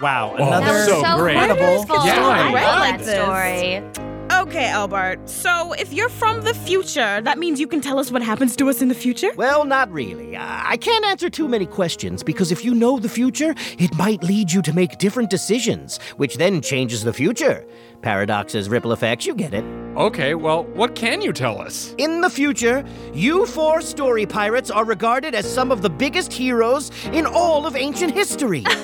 Wow, 0.00 0.34
Oh, 0.38 0.46
another 0.46 0.66
that's 0.66 0.86
so 0.86 1.16
great. 1.18 1.36
incredible 1.36 1.76
Wonderful. 1.78 2.00
story. 2.00 2.10
I 2.10 2.42
love 2.44 2.52
like 2.52 2.98
that 2.98 2.98
this. 3.04 3.14
story. 3.14 4.02
Okay, 4.40 4.66
Albert. 4.66 5.28
So 5.28 5.72
if 5.74 5.92
you're 5.92 6.08
from 6.08 6.40
the 6.40 6.54
future, 6.54 7.20
that 7.20 7.38
means 7.38 7.60
you 7.60 7.66
can 7.68 7.80
tell 7.80 7.98
us 7.98 8.10
what 8.10 8.22
happens 8.22 8.56
to 8.56 8.68
us 8.70 8.80
in 8.82 8.88
the 8.88 8.94
future? 8.94 9.30
Well, 9.36 9.64
not 9.64 9.92
really. 9.92 10.36
I 10.36 10.72
I 10.72 10.76
can't 10.78 11.04
answer 11.04 11.28
too 11.28 11.48
many 11.48 11.66
questions 11.66 12.22
because 12.22 12.50
if 12.50 12.64
you 12.64 12.74
know 12.74 12.98
the 12.98 13.08
future, 13.10 13.54
it 13.78 13.94
might 13.96 14.22
lead 14.22 14.50
you 14.50 14.62
to 14.62 14.72
make 14.72 14.96
different 14.98 15.28
decisions, 15.28 15.98
which 16.16 16.36
then 16.38 16.62
changes 16.62 17.04
the 17.04 17.12
future. 17.12 17.64
Paradoxes, 18.00 18.68
ripple 18.70 18.92
effects, 18.92 19.26
you 19.26 19.34
get 19.34 19.52
it. 19.54 19.64
Okay, 19.96 20.34
well, 20.34 20.64
what 20.64 20.94
can 20.96 21.20
you 21.20 21.32
tell 21.32 21.60
us? 21.60 21.94
In 21.98 22.22
the 22.22 22.30
future, 22.30 22.82
you 23.12 23.44
four 23.46 23.82
story 23.82 24.24
pirates 24.24 24.70
are 24.70 24.84
regarded 24.86 25.34
as 25.34 25.44
some 25.52 25.70
of 25.70 25.82
the 25.82 25.90
biggest 25.90 26.32
heroes 26.32 26.90
in 27.12 27.26
all 27.26 27.66
of 27.66 27.76
ancient 27.76 28.12
history. 28.14 28.64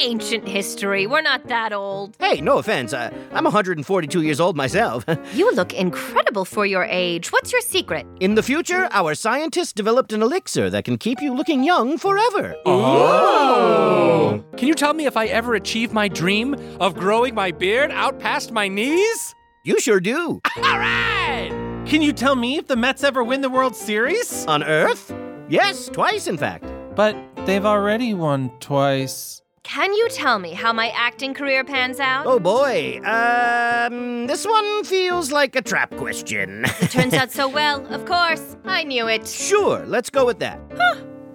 Ancient 0.00 0.46
history. 0.46 1.06
We're 1.06 1.22
not 1.22 1.46
that 1.48 1.72
old. 1.72 2.16
hey, 2.20 2.40
no 2.40 2.58
offense. 2.58 2.92
Uh, 2.92 3.10
I'm 3.32 3.44
142 3.44 4.22
years 4.22 4.40
old 4.40 4.56
myself. 4.56 5.04
You 5.34 5.52
look 5.52 5.72
incredible 5.74 6.44
for 6.44 6.64
your 6.66 6.84
age. 6.84 7.30
What's 7.32 7.52
your 7.52 7.60
secret? 7.60 8.06
In 8.20 8.34
the 8.34 8.42
future, 8.42 8.88
our 8.92 9.14
scientists 9.14 9.72
developed 9.72 10.12
an 10.12 10.22
elixir 10.22 10.70
that 10.70 10.84
can 10.84 10.96
keep 10.98 11.20
you 11.20 11.34
looking 11.34 11.62
young 11.64 11.98
forever. 11.98 12.54
Oh! 12.66 14.42
Can 14.56 14.68
you 14.68 14.74
tell 14.74 14.94
me 14.94 15.06
if 15.06 15.16
I 15.16 15.26
ever 15.26 15.54
achieve 15.54 15.92
my 15.92 16.08
dream 16.08 16.54
of 16.80 16.94
growing 16.94 17.34
my 17.34 17.50
beard 17.50 17.90
out 17.90 18.18
past 18.18 18.52
my 18.52 18.68
knees? 18.68 19.34
You 19.64 19.78
sure 19.80 20.00
do. 20.00 20.40
All 20.56 20.78
right! 20.78 21.50
Can 21.86 22.02
you 22.02 22.12
tell 22.12 22.36
me 22.36 22.56
if 22.56 22.66
the 22.66 22.76
Mets 22.76 23.04
ever 23.04 23.22
win 23.24 23.40
the 23.40 23.50
World 23.50 23.74
Series? 23.76 24.46
On 24.46 24.62
Earth? 24.62 25.12
Yes, 25.48 25.88
twice, 25.88 26.26
in 26.26 26.36
fact. 26.38 26.64
But 26.94 27.16
they've 27.46 27.64
already 27.64 28.14
won 28.14 28.50
twice. 28.60 29.42
Can 29.68 29.92
you 29.92 30.08
tell 30.08 30.38
me 30.38 30.54
how 30.54 30.72
my 30.72 30.88
acting 30.96 31.34
career 31.34 31.62
pans 31.62 32.00
out? 32.00 32.26
Oh 32.26 32.40
boy. 32.40 33.02
Um, 33.04 34.26
this 34.26 34.46
one 34.46 34.82
feels 34.84 35.30
like 35.30 35.54
a 35.56 35.60
trap 35.60 35.94
question. 35.96 36.64
It 36.80 36.90
turns 36.90 37.12
out 37.20 37.30
so 37.30 37.46
well, 37.46 37.86
of 37.92 38.06
course. 38.06 38.56
I 38.64 38.84
knew 38.84 39.08
it. 39.08 39.28
Sure, 39.28 39.84
let's 39.84 40.08
go 40.08 40.24
with 40.24 40.38
that. 40.38 40.58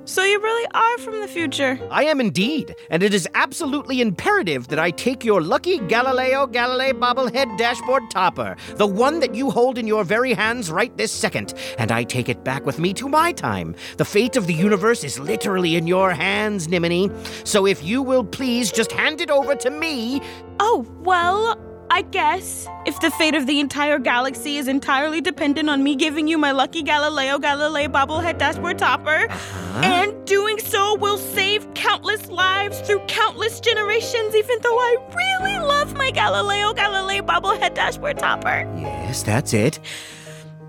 So 0.05 0.21
you 0.21 0.37
really 0.41 0.69
are 0.73 0.97
from 0.97 1.21
the 1.21 1.29
future. 1.29 1.79
I 1.89 2.03
am 2.03 2.19
indeed, 2.19 2.75
and 2.89 3.01
it 3.01 3.13
is 3.13 3.25
absolutely 3.35 4.01
imperative 4.01 4.67
that 4.67 4.77
I 4.77 4.91
take 4.91 5.23
your 5.23 5.41
lucky 5.41 5.79
Galileo 5.79 6.45
Galilei 6.45 6.91
bobblehead 6.91 7.57
dashboard 7.57 8.11
topper, 8.11 8.57
the 8.75 8.85
one 8.85 9.21
that 9.21 9.33
you 9.33 9.49
hold 9.49 9.77
in 9.77 9.87
your 9.87 10.03
very 10.03 10.33
hands 10.33 10.69
right 10.69 10.95
this 10.97 11.11
second, 11.13 11.53
and 11.77 11.89
I 11.89 12.03
take 12.03 12.27
it 12.27 12.43
back 12.43 12.65
with 12.65 12.79
me 12.79 12.93
to 12.95 13.07
my 13.07 13.31
time. 13.31 13.75
The 13.95 14.03
fate 14.03 14.35
of 14.35 14.45
the 14.45 14.53
universe 14.53 15.05
is 15.05 15.19
literally 15.19 15.77
in 15.77 15.87
your 15.87 16.11
hands, 16.11 16.67
Nimini. 16.67 17.09
So 17.45 17.65
if 17.65 17.81
you 17.81 18.01
will 18.01 18.25
please 18.25 18.73
just 18.73 18.91
hand 18.91 19.21
it 19.21 19.31
over 19.31 19.55
to 19.55 19.69
me. 19.69 20.21
Oh, 20.59 20.85
well, 20.99 21.57
I 21.93 22.01
guess 22.01 22.67
if 22.87 22.99
the 23.01 23.11
fate 23.11 23.35
of 23.35 23.45
the 23.45 23.59
entire 23.59 23.99
galaxy 23.99 24.57
is 24.57 24.67
entirely 24.67 25.21
dependent 25.21 25.69
on 25.69 25.83
me 25.83 25.95
giving 25.95 26.27
you 26.27 26.39
my 26.39 26.51
lucky 26.51 26.81
Galileo 26.81 27.37
Galilei 27.37 27.87
bobblehead 27.87 28.39
dashboard 28.39 28.79
topper, 28.79 29.27
uh-huh. 29.29 29.81
and 29.83 30.25
doing 30.25 30.57
so 30.57 30.95
will 30.95 31.19
save 31.19 31.71
countless 31.75 32.29
lives 32.29 32.79
through 32.79 32.99
countless 33.07 33.59
generations, 33.59 34.33
even 34.33 34.57
though 34.63 34.75
I 34.75 34.95
really 35.15 35.59
love 35.59 35.93
my 35.95 36.09
Galileo 36.09 36.73
Galilei 36.73 37.21
bobblehead 37.21 37.75
dashboard 37.75 38.17
topper, 38.17 38.67
Yes, 38.75 39.21
that's 39.21 39.53
it. 39.53 39.79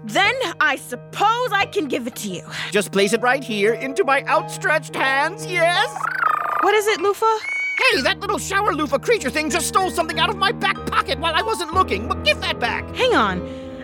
then 0.04 0.34
I 0.60 0.76
suppose 0.76 1.52
I 1.52 1.64
can 1.72 1.88
give 1.88 2.06
it 2.06 2.16
to 2.16 2.28
you. 2.28 2.42
Just 2.70 2.92
place 2.92 3.14
it 3.14 3.22
right 3.22 3.42
here 3.42 3.72
into 3.72 4.04
my 4.04 4.24
outstretched 4.24 4.94
hands, 4.94 5.46
yes? 5.46 5.88
What 6.60 6.74
is 6.74 6.86
it, 6.86 7.00
Lufa? 7.00 7.34
Hey, 7.78 8.00
that 8.02 8.20
little 8.20 8.38
shower 8.38 8.72
loofah 8.72 8.98
creature 8.98 9.30
thing 9.30 9.50
just 9.50 9.66
stole 9.66 9.90
something 9.90 10.18
out 10.18 10.30
of 10.30 10.36
my 10.36 10.52
back 10.52 10.76
pocket 10.86 11.18
while 11.18 11.34
I 11.34 11.42
wasn't 11.42 11.74
looking. 11.74 12.08
But 12.08 12.24
give 12.24 12.40
that 12.40 12.60
back. 12.60 12.84
Hang 12.94 13.14
on. 13.14 13.40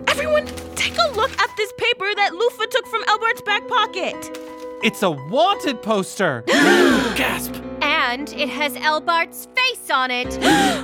Everyone, 0.06 0.46
take 0.76 0.96
a 0.96 1.12
look 1.14 1.30
at 1.40 1.56
this 1.56 1.72
paper 1.76 2.14
that 2.16 2.32
Lufa 2.32 2.66
took 2.70 2.86
from 2.86 3.02
Elbart's 3.08 3.42
back 3.42 3.66
pocket. 3.68 4.38
It's 4.82 5.02
a 5.02 5.10
wanted 5.10 5.82
poster. 5.82 6.42
Gasp. 6.46 7.54
And 7.82 8.32
it 8.32 8.48
has 8.48 8.76
Elbart's 8.76 9.48
face 9.56 9.90
on 9.90 10.10
it. 10.10 10.30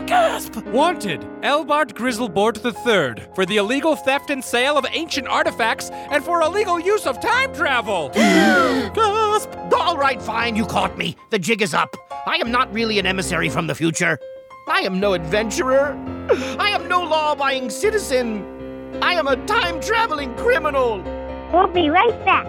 Gasp. 0.06 0.56
Wanted, 0.66 1.26
Elbart 1.42 1.94
Grizzleboard 1.94 2.56
III, 2.64 3.24
for 3.34 3.46
the 3.46 3.56
illegal 3.56 3.96
theft 3.96 4.30
and 4.30 4.44
sale 4.44 4.76
of 4.76 4.84
ancient 4.90 5.28
artifacts 5.28 5.90
and 5.90 6.24
for 6.24 6.42
illegal 6.42 6.78
use 6.78 7.06
of 7.06 7.20
time 7.20 7.54
travel. 7.54 8.10
Gasp! 8.14 9.50
All 9.72 9.96
right, 9.96 10.20
fine, 10.20 10.56
you 10.56 10.66
caught 10.66 10.98
me. 10.98 11.16
The 11.30 11.38
jig 11.38 11.62
is 11.62 11.72
up. 11.72 12.05
I 12.26 12.36
am 12.38 12.50
not 12.50 12.72
really 12.72 12.98
an 12.98 13.06
emissary 13.06 13.48
from 13.48 13.68
the 13.68 13.74
future. 13.74 14.18
I 14.68 14.80
am 14.80 14.98
no 14.98 15.14
adventurer. 15.14 15.96
I 16.58 16.70
am 16.70 16.88
no 16.88 17.04
law 17.04 17.32
abiding 17.32 17.70
citizen. 17.70 18.44
I 19.00 19.12
am 19.12 19.28
a 19.28 19.36
time 19.46 19.80
traveling 19.80 20.34
criminal. 20.34 21.00
We'll 21.52 21.68
be 21.68 21.88
right 21.88 22.24
back. 22.24 22.46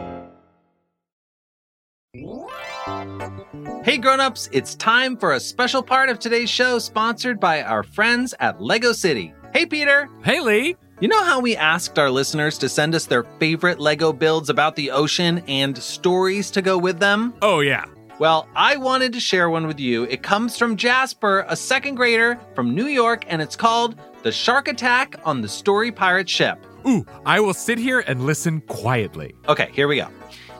Hey 3.83 3.99
grown-ups, 3.99 4.49
it's 4.51 4.73
time 4.73 5.15
for 5.15 5.33
a 5.33 5.39
special 5.39 5.83
part 5.83 6.09
of 6.09 6.17
today's 6.17 6.49
show 6.49 6.79
sponsored 6.79 7.39
by 7.39 7.61
our 7.61 7.83
friends 7.83 8.33
at 8.39 8.59
Lego 8.59 8.93
City. 8.93 9.31
Hey 9.53 9.67
Peter. 9.67 10.09
Hey 10.23 10.39
Lee. 10.39 10.75
You 10.99 11.07
know 11.07 11.23
how 11.23 11.39
we 11.39 11.55
asked 11.55 11.99
our 11.99 12.09
listeners 12.09 12.57
to 12.57 12.67
send 12.67 12.95
us 12.95 13.05
their 13.05 13.23
favorite 13.39 13.79
Lego 13.79 14.11
builds 14.11 14.49
about 14.49 14.75
the 14.75 14.89
ocean 14.89 15.43
and 15.47 15.77
stories 15.77 16.49
to 16.49 16.63
go 16.63 16.79
with 16.79 16.99
them? 16.99 17.35
Oh, 17.43 17.59
yeah. 17.59 17.85
Well, 18.19 18.47
I 18.55 18.77
wanted 18.77 19.13
to 19.13 19.19
share 19.19 19.47
one 19.47 19.67
with 19.67 19.79
you. 19.79 20.05
It 20.05 20.23
comes 20.23 20.57
from 20.57 20.75
Jasper, 20.75 21.45
a 21.47 21.55
second 21.55 21.95
grader 21.95 22.39
from 22.55 22.73
New 22.73 22.87
York, 22.87 23.25
and 23.27 23.43
it's 23.43 23.55
called 23.55 23.95
The 24.23 24.31
Shark 24.31 24.67
Attack 24.67 25.19
on 25.23 25.41
the 25.41 25.47
Story 25.47 25.91
Pirate 25.91 26.27
Ship. 26.27 26.57
Ooh, 26.87 27.05
I 27.27 27.39
will 27.39 27.53
sit 27.53 27.77
here 27.77 27.99
and 28.07 28.25
listen 28.25 28.61
quietly. 28.61 29.35
Okay, 29.47 29.69
here 29.71 29.87
we 29.87 29.97
go. 29.97 30.07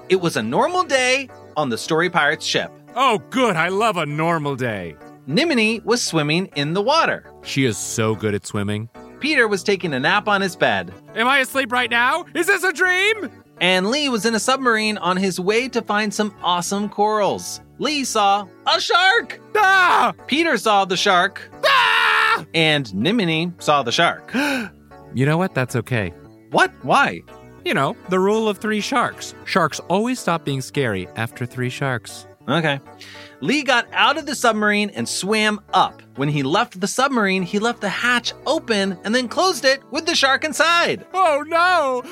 It 0.07 0.17
was 0.17 0.37
a 0.37 0.43
normal 0.43 0.83
day 0.83 1.29
on 1.55 1.69
the 1.69 1.79
Story 1.79 2.11
Pirates 2.11 2.45
ship. 2.45 2.71
Oh, 2.95 3.19
good. 3.31 3.55
I 3.55 3.69
love 3.69 3.97
a 3.97 4.05
normal 4.05 4.55
day. 4.55 4.95
Nimini 5.25 5.79
was 5.79 6.03
swimming 6.03 6.47
in 6.55 6.73
the 6.73 6.81
water. 6.81 7.25
She 7.43 7.65
is 7.65 7.77
so 7.77 8.13
good 8.13 8.35
at 8.35 8.45
swimming. 8.45 8.87
Peter 9.19 9.47
was 9.47 9.63
taking 9.63 9.93
a 9.95 9.99
nap 9.99 10.27
on 10.27 10.41
his 10.41 10.55
bed. 10.55 10.93
Am 11.15 11.27
I 11.27 11.39
asleep 11.39 11.71
right 11.71 11.89
now? 11.89 12.23
Is 12.35 12.45
this 12.45 12.63
a 12.63 12.71
dream? 12.71 13.31
And 13.59 13.89
Lee 13.89 14.09
was 14.09 14.25
in 14.25 14.35
a 14.35 14.39
submarine 14.39 14.97
on 14.99 15.17
his 15.17 15.39
way 15.39 15.67
to 15.69 15.81
find 15.81 16.13
some 16.13 16.35
awesome 16.43 16.89
corals. 16.89 17.61
Lee 17.79 18.03
saw 18.03 18.47
a 18.65 18.79
shark. 18.79 19.39
Ah! 19.55 20.13
Peter 20.27 20.57
saw 20.57 20.85
the 20.85 20.97
shark. 20.97 21.41
Ah! 21.65 22.45
And 22.53 22.93
Nimini 22.93 23.51
saw 23.59 23.83
the 23.83 23.91
shark. 23.91 24.31
You 25.13 25.25
know 25.25 25.37
what? 25.37 25.55
That's 25.55 25.75
okay. 25.77 26.09
what? 26.51 26.69
Why? 26.83 27.23
You 27.65 27.73
know, 27.73 27.95
the 28.09 28.19
rule 28.19 28.47
of 28.47 28.57
three 28.59 28.81
sharks. 28.81 29.33
Sharks 29.45 29.79
always 29.89 30.19
stop 30.19 30.43
being 30.43 30.61
scary 30.61 31.07
after 31.15 31.45
three 31.45 31.69
sharks. 31.69 32.27
Okay. 32.47 32.79
Lee 33.39 33.63
got 33.63 33.87
out 33.91 34.17
of 34.17 34.25
the 34.25 34.35
submarine 34.35 34.89
and 34.91 35.07
swam 35.07 35.59
up. 35.73 36.01
When 36.15 36.29
he 36.29 36.41
left 36.41 36.79
the 36.79 36.87
submarine, 36.87 37.43
he 37.43 37.59
left 37.59 37.81
the 37.81 37.89
hatch 37.89 38.33
open 38.45 38.97
and 39.03 39.13
then 39.13 39.27
closed 39.27 39.63
it 39.63 39.81
with 39.91 40.05
the 40.05 40.15
shark 40.15 40.43
inside. 40.43 41.05
Oh 41.13 41.43
no! 41.45 42.03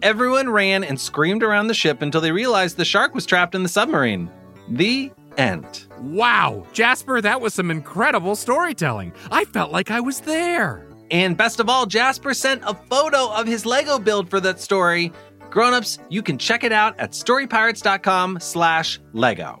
Everyone 0.02 0.50
ran 0.50 0.82
and 0.82 1.00
screamed 1.00 1.44
around 1.44 1.68
the 1.68 1.74
ship 1.74 2.02
until 2.02 2.20
they 2.20 2.32
realized 2.32 2.76
the 2.76 2.84
shark 2.84 3.14
was 3.14 3.26
trapped 3.26 3.54
in 3.54 3.62
the 3.62 3.68
submarine. 3.68 4.28
The 4.68 5.12
end. 5.36 5.86
Wow, 5.98 6.66
Jasper, 6.72 7.20
that 7.20 7.40
was 7.40 7.54
some 7.54 7.70
incredible 7.70 8.34
storytelling. 8.34 9.12
I 9.30 9.44
felt 9.46 9.70
like 9.70 9.90
I 9.90 10.00
was 10.00 10.20
there. 10.20 10.86
And 11.12 11.36
best 11.36 11.60
of 11.60 11.68
all, 11.68 11.84
Jasper 11.84 12.32
sent 12.32 12.62
a 12.64 12.74
photo 12.74 13.30
of 13.30 13.46
his 13.46 13.66
Lego 13.66 13.98
build 13.98 14.30
for 14.30 14.40
that 14.40 14.58
story. 14.60 15.12
Grown-ups, 15.52 15.98
you 16.08 16.22
can 16.22 16.38
check 16.38 16.64
it 16.64 16.72
out 16.72 16.98
at 16.98 17.10
storypirates.com 17.10 18.40
slash 18.40 18.98
Lego. 19.12 19.60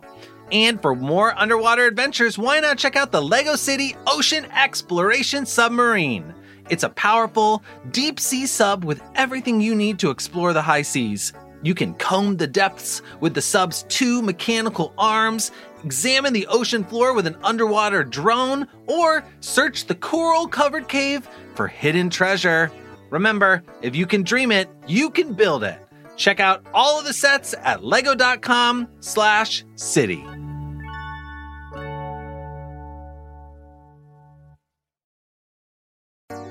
And 0.50 0.80
for 0.80 0.94
more 0.94 1.38
underwater 1.38 1.84
adventures, 1.84 2.38
why 2.38 2.60
not 2.60 2.78
check 2.78 2.96
out 2.96 3.12
the 3.12 3.20
Lego 3.20 3.56
City 3.56 3.94
Ocean 4.06 4.46
Exploration 4.52 5.44
Submarine? 5.44 6.34
It's 6.70 6.82
a 6.82 6.88
powerful, 6.88 7.62
deep 7.90 8.18
sea 8.18 8.46
sub 8.46 8.86
with 8.86 9.02
everything 9.16 9.60
you 9.60 9.74
need 9.74 9.98
to 9.98 10.08
explore 10.08 10.54
the 10.54 10.62
high 10.62 10.80
seas. 10.80 11.34
You 11.62 11.74
can 11.74 11.92
comb 11.94 12.38
the 12.38 12.46
depths 12.46 13.02
with 13.20 13.34
the 13.34 13.42
sub's 13.42 13.82
two 13.90 14.22
mechanical 14.22 14.94
arms, 14.96 15.52
examine 15.84 16.32
the 16.32 16.46
ocean 16.46 16.84
floor 16.84 17.12
with 17.12 17.26
an 17.26 17.36
underwater 17.42 18.02
drone, 18.02 18.66
or 18.86 19.26
search 19.40 19.84
the 19.84 19.94
coral 19.94 20.48
covered 20.48 20.88
cave 20.88 21.28
for 21.54 21.68
hidden 21.68 22.08
treasure. 22.08 22.72
Remember, 23.10 23.62
if 23.82 23.94
you 23.94 24.06
can 24.06 24.22
dream 24.22 24.50
it, 24.50 24.70
you 24.86 25.10
can 25.10 25.34
build 25.34 25.64
it. 25.64 25.81
Check 26.16 26.40
out 26.40 26.64
all 26.72 26.98
of 26.98 27.04
the 27.04 27.12
sets 27.12 27.54
at 27.62 27.84
lego.com 27.84 28.88
slash 29.00 29.64
city. 29.76 30.24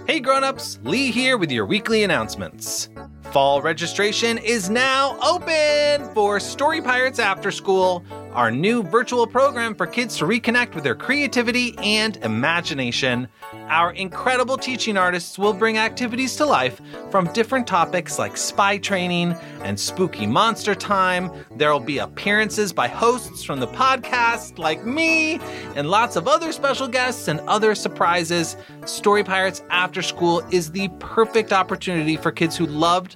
Hey 0.08 0.20
grown-ups, 0.20 0.80
Lee 0.84 1.10
here 1.12 1.38
with 1.38 1.52
your 1.52 1.66
weekly 1.66 2.04
announcements. 2.04 2.90
Fall 3.32 3.62
registration 3.62 4.38
is 4.40 4.70
now 4.70 5.18
open 5.22 6.14
for 6.14 6.38
Story 6.38 6.82
Pirates 6.82 7.18
After 7.18 7.50
School, 7.50 8.04
our 8.34 8.52
new 8.52 8.84
virtual 8.84 9.26
program 9.26 9.74
for 9.74 9.88
kids 9.88 10.18
to 10.18 10.26
reconnect 10.26 10.76
with 10.76 10.84
their 10.84 10.96
creativity 10.96 11.74
and 11.78 12.18
imagination. 12.18 13.30
Our 13.70 13.94
incredible 13.94 14.58
teaching 14.58 14.98
artists 14.98 15.40
will 15.40 15.54
bring 15.54 15.78
activities 15.78 16.36
to 16.38 16.46
life 16.46 16.82
from 17.10 17.32
different 17.32 17.68
topics 17.68 18.20
like 18.20 18.36
spy 18.36 18.78
training 18.78 19.34
and 19.64 19.80
spooky 19.80 20.28
monster 20.28 20.76
time. 20.76 21.32
There 21.56 21.72
will 21.72 21.80
be 21.80 22.00
appearances 22.00 22.74
by 22.74 22.90
hosts 22.90 23.46
from 23.46 23.62
the 23.62 23.68
podcast 23.68 24.58
like 24.58 24.86
me 24.86 25.40
and 25.76 25.90
lots 25.90 26.18
of 26.18 26.28
other 26.28 26.52
special 26.52 26.88
guests 26.88 27.30
and 27.30 27.40
other 27.42 27.76
surprises. 27.76 28.58
Story 28.86 29.24
Pirates 29.24 29.64
After 29.70 30.02
School 30.02 30.42
is 30.52 30.72
the 30.72 30.90
perfect 31.00 31.54
opportunity 31.54 32.18
for 32.18 32.32
kids 32.32 32.58
who 32.58 32.66
loved 32.66 33.16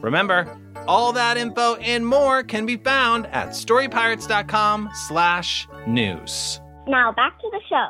Remember, 0.00 0.58
all 0.86 1.12
that 1.12 1.36
info 1.36 1.74
and 1.76 2.06
more 2.06 2.42
can 2.42 2.66
be 2.66 2.76
found 2.76 3.26
at 3.26 3.48
storypirates.com 3.48 4.90
slash 4.94 5.68
news. 5.86 6.60
Now 6.86 7.12
back 7.12 7.38
to 7.40 7.50
the 7.50 7.60
show. 7.68 7.88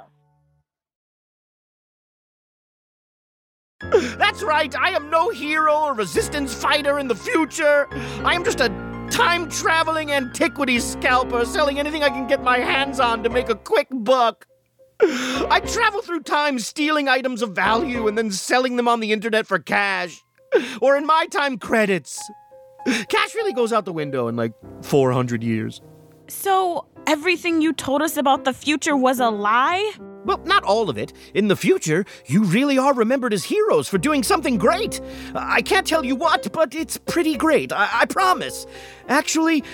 That's 4.18 4.42
right, 4.42 4.74
I 4.74 4.90
am 4.90 5.10
no 5.10 5.30
hero 5.30 5.74
or 5.74 5.94
resistance 5.94 6.52
fighter 6.52 6.98
in 6.98 7.08
the 7.08 7.14
future. 7.14 7.86
I 8.24 8.34
am 8.34 8.44
just 8.44 8.60
a 8.60 8.68
time 9.10 9.48
traveling 9.48 10.12
antiquities 10.12 10.84
scalper 10.84 11.44
selling 11.44 11.78
anything 11.78 12.02
I 12.02 12.08
can 12.08 12.26
get 12.26 12.42
my 12.42 12.58
hands 12.58 13.00
on 13.00 13.22
to 13.22 13.30
make 13.30 13.48
a 13.48 13.54
quick 13.54 13.88
buck. 13.90 14.46
I 15.00 15.62
travel 15.64 16.02
through 16.02 16.22
time 16.22 16.58
stealing 16.58 17.08
items 17.08 17.40
of 17.40 17.54
value 17.54 18.08
and 18.08 18.18
then 18.18 18.32
selling 18.32 18.76
them 18.76 18.88
on 18.88 19.00
the 19.00 19.12
internet 19.12 19.46
for 19.46 19.58
cash. 19.58 20.24
Or 20.80 20.96
in 20.96 21.06
my 21.06 21.26
time, 21.26 21.58
credits. 21.58 22.18
Cash 22.86 23.34
really 23.34 23.52
goes 23.52 23.72
out 23.72 23.84
the 23.84 23.92
window 23.92 24.28
in 24.28 24.36
like 24.36 24.52
400 24.82 25.42
years. 25.42 25.80
So, 26.28 26.86
everything 27.06 27.62
you 27.62 27.72
told 27.72 28.02
us 28.02 28.16
about 28.16 28.44
the 28.44 28.52
future 28.52 28.96
was 28.96 29.18
a 29.20 29.30
lie? 29.30 29.92
Well, 30.24 30.38
not 30.44 30.62
all 30.64 30.90
of 30.90 30.98
it. 30.98 31.12
In 31.34 31.48
the 31.48 31.56
future, 31.56 32.04
you 32.26 32.44
really 32.44 32.76
are 32.76 32.92
remembered 32.92 33.32
as 33.32 33.44
heroes 33.44 33.88
for 33.88 33.96
doing 33.98 34.22
something 34.22 34.58
great. 34.58 35.00
I 35.34 35.62
can't 35.62 35.86
tell 35.86 36.04
you 36.04 36.16
what, 36.16 36.52
but 36.52 36.74
it's 36.74 36.98
pretty 36.98 37.36
great. 37.36 37.72
I, 37.72 37.88
I 38.00 38.04
promise. 38.06 38.66
Actually, 39.08 39.64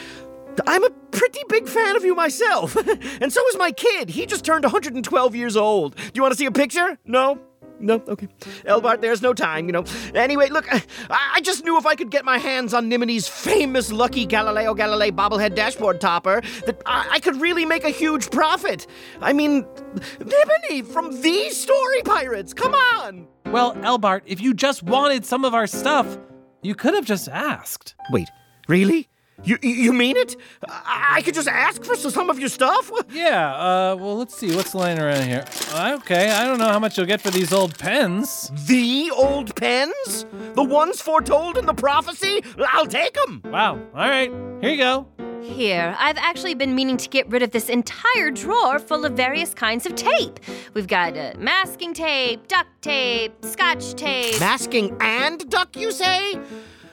I'm 0.66 0.84
a 0.84 0.90
pretty 1.10 1.40
big 1.48 1.68
fan 1.68 1.96
of 1.96 2.04
you 2.04 2.14
myself. 2.14 2.76
and 3.20 3.32
so 3.32 3.46
is 3.48 3.56
my 3.58 3.72
kid. 3.72 4.10
He 4.10 4.26
just 4.26 4.44
turned 4.44 4.64
112 4.64 5.34
years 5.34 5.56
old. 5.56 5.96
Do 5.96 6.10
you 6.14 6.22
want 6.22 6.32
to 6.32 6.38
see 6.38 6.46
a 6.46 6.52
picture? 6.52 6.98
No? 7.04 7.40
No? 7.80 8.02
Okay. 8.06 8.28
Elbart, 8.64 9.00
there's 9.00 9.20
no 9.20 9.34
time, 9.34 9.66
you 9.66 9.72
know. 9.72 9.84
Anyway, 10.14 10.48
look, 10.48 10.72
I, 10.72 10.82
I 11.10 11.40
just 11.40 11.64
knew 11.64 11.76
if 11.76 11.86
I 11.86 11.94
could 11.94 12.10
get 12.10 12.24
my 12.24 12.38
hands 12.38 12.72
on 12.72 12.88
Nimini's 12.88 13.28
famous 13.28 13.90
Lucky 13.92 14.26
Galileo 14.26 14.74
Galilei 14.74 15.10
bobblehead 15.10 15.54
dashboard 15.54 16.00
topper, 16.00 16.40
that 16.66 16.80
I, 16.86 17.08
I 17.12 17.20
could 17.20 17.40
really 17.40 17.64
make 17.64 17.84
a 17.84 17.90
huge 17.90 18.30
profit. 18.30 18.86
I 19.20 19.32
mean, 19.32 19.66
Nimini 20.20 20.82
from 20.82 21.20
the 21.20 21.50
Story 21.50 22.02
Pirates, 22.02 22.54
come 22.54 22.74
on! 22.74 23.26
Well, 23.46 23.76
Elbart, 23.82 24.24
if 24.26 24.40
you 24.40 24.54
just 24.54 24.82
wanted 24.82 25.24
some 25.24 25.44
of 25.44 25.54
our 25.54 25.66
stuff, 25.66 26.18
you 26.62 26.74
could 26.74 26.94
have 26.94 27.04
just 27.04 27.28
asked. 27.28 27.94
Wait, 28.10 28.28
really? 28.68 29.08
You, 29.44 29.58
you 29.62 29.92
mean 29.92 30.16
it? 30.16 30.36
I, 30.66 31.16
I 31.16 31.22
could 31.22 31.34
just 31.34 31.48
ask 31.48 31.84
for 31.84 31.96
some 31.96 32.30
of 32.30 32.38
your 32.38 32.48
stuff? 32.48 32.90
Yeah, 33.10 33.54
uh, 33.54 33.96
well, 33.96 34.16
let's 34.16 34.34
see 34.36 34.54
what's 34.56 34.74
lying 34.74 34.98
around 34.98 35.24
here. 35.24 35.44
Uh, 35.72 35.98
okay, 36.00 36.30
I 36.30 36.44
don't 36.44 36.58
know 36.58 36.68
how 36.68 36.78
much 36.78 36.96
you'll 36.96 37.06
get 37.06 37.20
for 37.20 37.30
these 37.30 37.52
old 37.52 37.78
pens. 37.78 38.50
The 38.66 39.10
old 39.14 39.54
pens? 39.56 40.26
The 40.54 40.62
ones 40.62 41.00
foretold 41.00 41.58
in 41.58 41.66
the 41.66 41.74
prophecy? 41.74 42.42
I'll 42.72 42.86
take 42.86 43.14
them. 43.14 43.42
Wow, 43.44 43.78
all 43.94 44.08
right, 44.08 44.30
here 44.60 44.70
you 44.70 44.78
go. 44.78 45.06
Here, 45.44 45.94
I've 45.98 46.16
actually 46.16 46.54
been 46.54 46.74
meaning 46.74 46.96
to 46.96 47.08
get 47.08 47.28
rid 47.28 47.42
of 47.42 47.50
this 47.50 47.68
entire 47.68 48.30
drawer 48.30 48.78
full 48.78 49.04
of 49.04 49.12
various 49.12 49.52
kinds 49.52 49.84
of 49.84 49.94
tape. 49.94 50.40
We've 50.72 50.86
got 50.86 51.16
uh, 51.18 51.34
masking 51.36 51.92
tape, 51.92 52.48
duct 52.48 52.70
tape, 52.80 53.34
scotch 53.44 53.92
tape. 53.94 54.40
Masking 54.40 54.96
and 55.00 55.48
duck, 55.50 55.76
you 55.76 55.92
say? 55.92 56.40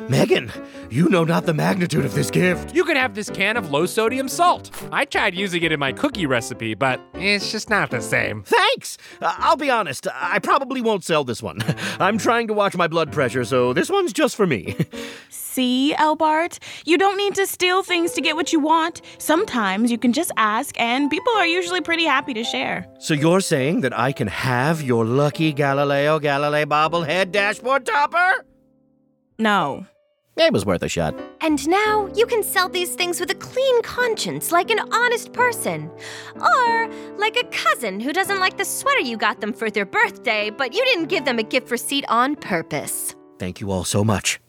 Megan, 0.10 0.52
you 0.90 1.08
know 1.10 1.24
not 1.24 1.46
the 1.46 1.54
magnitude 1.54 2.04
of 2.04 2.14
this 2.14 2.30
gift. 2.30 2.76
You 2.76 2.84
could 2.84 2.98
have 2.98 3.16
this 3.16 3.30
can 3.30 3.56
of 3.56 3.72
low 3.72 3.86
sodium 3.86 4.28
salt. 4.28 4.72
I 4.92 5.06
tried 5.06 5.36
using 5.36 5.64
it 5.64 5.72
in 5.72 5.80
my 5.80 5.94
cookie 5.94 6.26
recipe, 6.26 6.74
but 6.74 7.00
it's 7.14 7.52
just 7.52 7.70
not 7.70 7.92
the 7.92 8.02
same. 8.02 8.44
Thanks. 8.44 8.98
Uh, 9.22 9.34
I'll 9.38 9.56
be 9.56 9.70
honest, 9.70 10.08
I 10.14 10.40
probably 10.40 10.82
won't 10.82 11.04
sell 11.04 11.24
this 11.24 11.42
one. 11.42 11.60
I'm 12.00 12.18
trying 12.18 12.48
to 12.48 12.54
watch 12.54 12.76
my 12.76 12.88
blood 12.88 13.12
pressure, 13.12 13.46
so 13.46 13.74
this 13.74 13.90
one's 13.90 14.12
just 14.12 14.36
for 14.36 14.48
me. 14.48 14.76
See, 15.52 15.94
Elbart? 15.96 16.60
You 16.86 16.98
don't 16.98 17.18
need 17.18 17.36
to 17.36 17.46
steal 17.46 17.84
things 17.84 18.14
to 18.14 18.22
get 18.22 18.38
what 18.38 18.54
you 18.54 18.60
want. 18.62 19.02
Sometimes 19.18 19.92
you 19.92 19.98
can 19.98 20.14
just 20.14 20.32
ask, 20.38 20.80
and 20.80 21.10
people 21.10 21.34
are 21.34 21.46
usually 21.46 21.82
pretty 21.82 22.06
happy 22.06 22.34
to 22.36 22.44
share. 22.44 22.88
so 23.00 23.14
you're 23.14 23.42
saying 23.42 23.82
that 23.82 23.92
I 24.00 24.14
can 24.14 24.28
have 24.28 24.82
your 24.82 25.04
lucky 25.04 25.52
Galileo 25.52 26.20
Galilei 26.20 26.66
bobblehead 26.66 27.34
dashboard 27.34 27.86
topper? 27.86 28.46
No. 29.40 29.86
It 30.38 30.54
was 30.54 30.66
worth 30.66 30.84
a 30.84 30.88
shot. 30.88 31.14
And 31.42 31.68
now 31.68 32.10
you 32.16 32.26
can 32.26 32.44
sell 32.44 32.70
these 32.70 32.96
things 32.96 33.20
with 33.20 33.30
a 33.30 33.36
clean 33.36 33.82
conscience, 33.84 34.54
like 34.54 34.72
an 34.72 34.80
honest 34.94 35.34
person. 35.34 35.92
Or 36.36 36.90
like 37.18 37.36
a 37.36 37.44
cousin 37.52 38.00
who 38.00 38.14
doesn't 38.14 38.40
like 38.40 38.56
the 38.56 38.64
sweater 38.64 39.02
you 39.02 39.18
got 39.18 39.42
them 39.42 39.52
for 39.52 39.70
their 39.70 39.86
birthday, 39.86 40.50
but 40.50 40.74
you 40.74 40.86
didn't 40.86 41.08
give 41.08 41.26
them 41.26 41.40
a 41.40 41.44
gift 41.44 41.70
receipt 41.72 42.06
on 42.08 42.38
purpose. 42.38 43.16
Thank 43.38 43.60
you 43.60 43.70
all 43.70 43.84
so 43.84 44.06
much. 44.06 44.40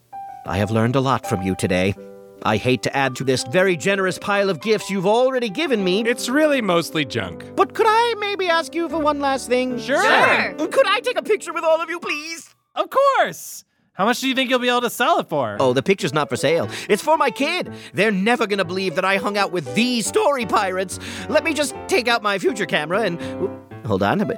I 0.45 0.57
have 0.57 0.71
learned 0.71 0.95
a 0.95 0.99
lot 0.99 1.25
from 1.27 1.41
you 1.41 1.55
today. 1.55 1.95
I 2.45 2.57
hate 2.57 2.83
to 2.83 2.95
add 2.95 3.15
to 3.17 3.23
this 3.23 3.45
very 3.45 3.77
generous 3.77 4.17
pile 4.19 4.49
of 4.49 4.59
gifts 4.59 4.89
you've 4.89 5.05
already 5.05 5.49
given 5.49 5.83
me. 5.83 6.01
It's 6.01 6.27
really 6.27 6.61
mostly 6.61 7.05
junk. 7.05 7.55
But 7.55 7.73
could 7.73 7.85
I 7.87 8.15
maybe 8.19 8.49
ask 8.49 8.75
you 8.75 8.89
for 8.89 8.99
one 8.99 9.21
last 9.21 9.47
thing? 9.47 9.79
Sure. 9.79 10.03
Sure. 10.03 10.67
Could 10.67 10.85
I 10.87 10.99
take 10.99 11.17
a 11.17 11.23
picture 11.23 11.53
with 11.53 11.63
all 11.63 11.79
of 11.81 11.89
you, 11.89 11.99
please? 11.99 12.53
Of 12.75 12.89
course. 12.89 13.63
How 13.93 14.05
much 14.05 14.19
do 14.19 14.27
you 14.27 14.35
think 14.35 14.49
you'll 14.49 14.59
be 14.59 14.67
able 14.69 14.81
to 14.81 14.89
sell 14.89 15.19
it 15.19 15.29
for? 15.29 15.55
Oh, 15.59 15.71
the 15.71 15.83
picture's 15.83 16.13
not 16.13 16.27
for 16.27 16.35
sale. 16.35 16.67
It's 16.89 17.01
for 17.03 17.15
my 17.15 17.29
kid. 17.29 17.71
They're 17.93 18.11
never 18.11 18.47
gonna 18.47 18.65
believe 18.65 18.95
that 18.95 19.05
I 19.05 19.17
hung 19.17 19.37
out 19.37 19.51
with 19.51 19.73
these 19.75 20.07
story 20.07 20.45
pirates. 20.45 20.99
Let 21.29 21.43
me 21.43 21.53
just 21.53 21.75
take 21.87 22.07
out 22.07 22.21
my 22.23 22.39
future 22.39 22.65
camera 22.65 23.03
and. 23.03 23.21
Hold 23.85 24.03
on. 24.03 24.33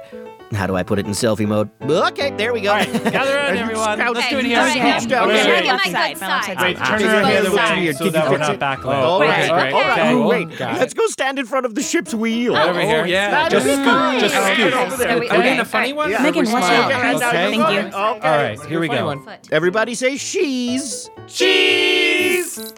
How 0.52 0.66
do 0.66 0.76
I 0.76 0.82
put 0.84 0.98
it 1.00 1.06
in 1.06 1.12
selfie 1.12 1.46
mode? 1.46 1.68
Okay, 1.82 2.30
there 2.36 2.52
we 2.52 2.60
go. 2.60 2.70
All 2.70 2.76
right, 2.76 2.92
gather 3.04 3.34
around, 3.36 3.56
everyone. 3.58 3.98
Crouch- 3.98 4.14
Let's 4.14 4.28
do 4.30 4.38
it 4.38 4.44
here. 4.44 4.56
crouch 4.58 4.70
Okay. 4.76 5.06
down. 5.06 5.28
Wait, 5.28 5.34
Wait, 5.34 5.46
wait, 5.46 5.52
wait. 5.54 5.62
Get 5.64 5.72
Left 5.72 5.84
good 5.84 5.92
side, 5.92 6.18
side. 6.18 6.44
side. 6.44 6.60
Wait, 6.62 6.76
turn 6.76 7.02
around 7.02 7.22
the 7.30 7.38
other 7.38 7.50
way 7.50 7.92
so 7.92 8.10
that 8.10 8.24
you 8.24 8.30
we're 8.30 8.38
fix 8.38 8.48
not 8.48 8.54
it? 8.54 8.60
backlit. 8.60 8.84
Oh, 8.86 8.90
all 8.92 9.20
Wait, 9.20 9.28
right, 9.28 9.50
all 9.50 9.56
right, 9.56 9.72
all 9.72 9.80
right. 9.80 9.98
okay. 9.98 10.12
Oh, 10.12 10.28
wait. 10.28 10.60
Let's 10.60 10.94
go 10.94 11.06
stand 11.08 11.38
in 11.40 11.46
front 11.46 11.66
of 11.66 11.74
the 11.74 11.82
ship's 11.82 12.14
wheel. 12.14 12.54
Right 12.54 12.68
over 12.68 12.80
here. 12.80 13.00
Oh, 13.02 13.04
yeah. 13.04 13.48
Just 13.48 13.66
scoot. 13.66 14.20
Just 14.20 14.34
Okay. 14.36 14.54
scoot. 14.54 14.72
Over 14.74 14.96
there. 14.96 15.16
Are 15.16 15.20
we- 15.20 15.28
Are 15.30 15.38
we 15.38 15.44
okay. 15.44 15.58
a 15.58 15.64
funny 15.64 15.92
one? 15.92 16.10
Yeah. 16.10 16.22
Megan, 16.22 16.50
watch 16.52 16.62
out. 16.62 16.92
Okay. 16.92 17.18
Thank 17.58 17.92
you. 17.92 17.96
All 17.96 18.18
right, 18.20 18.60
here 18.66 18.78
we 18.80 18.88
go. 18.88 19.20
Everybody 19.50 19.94
say 19.94 20.16
cheese. 20.16 21.10
Cheese! 21.26 22.72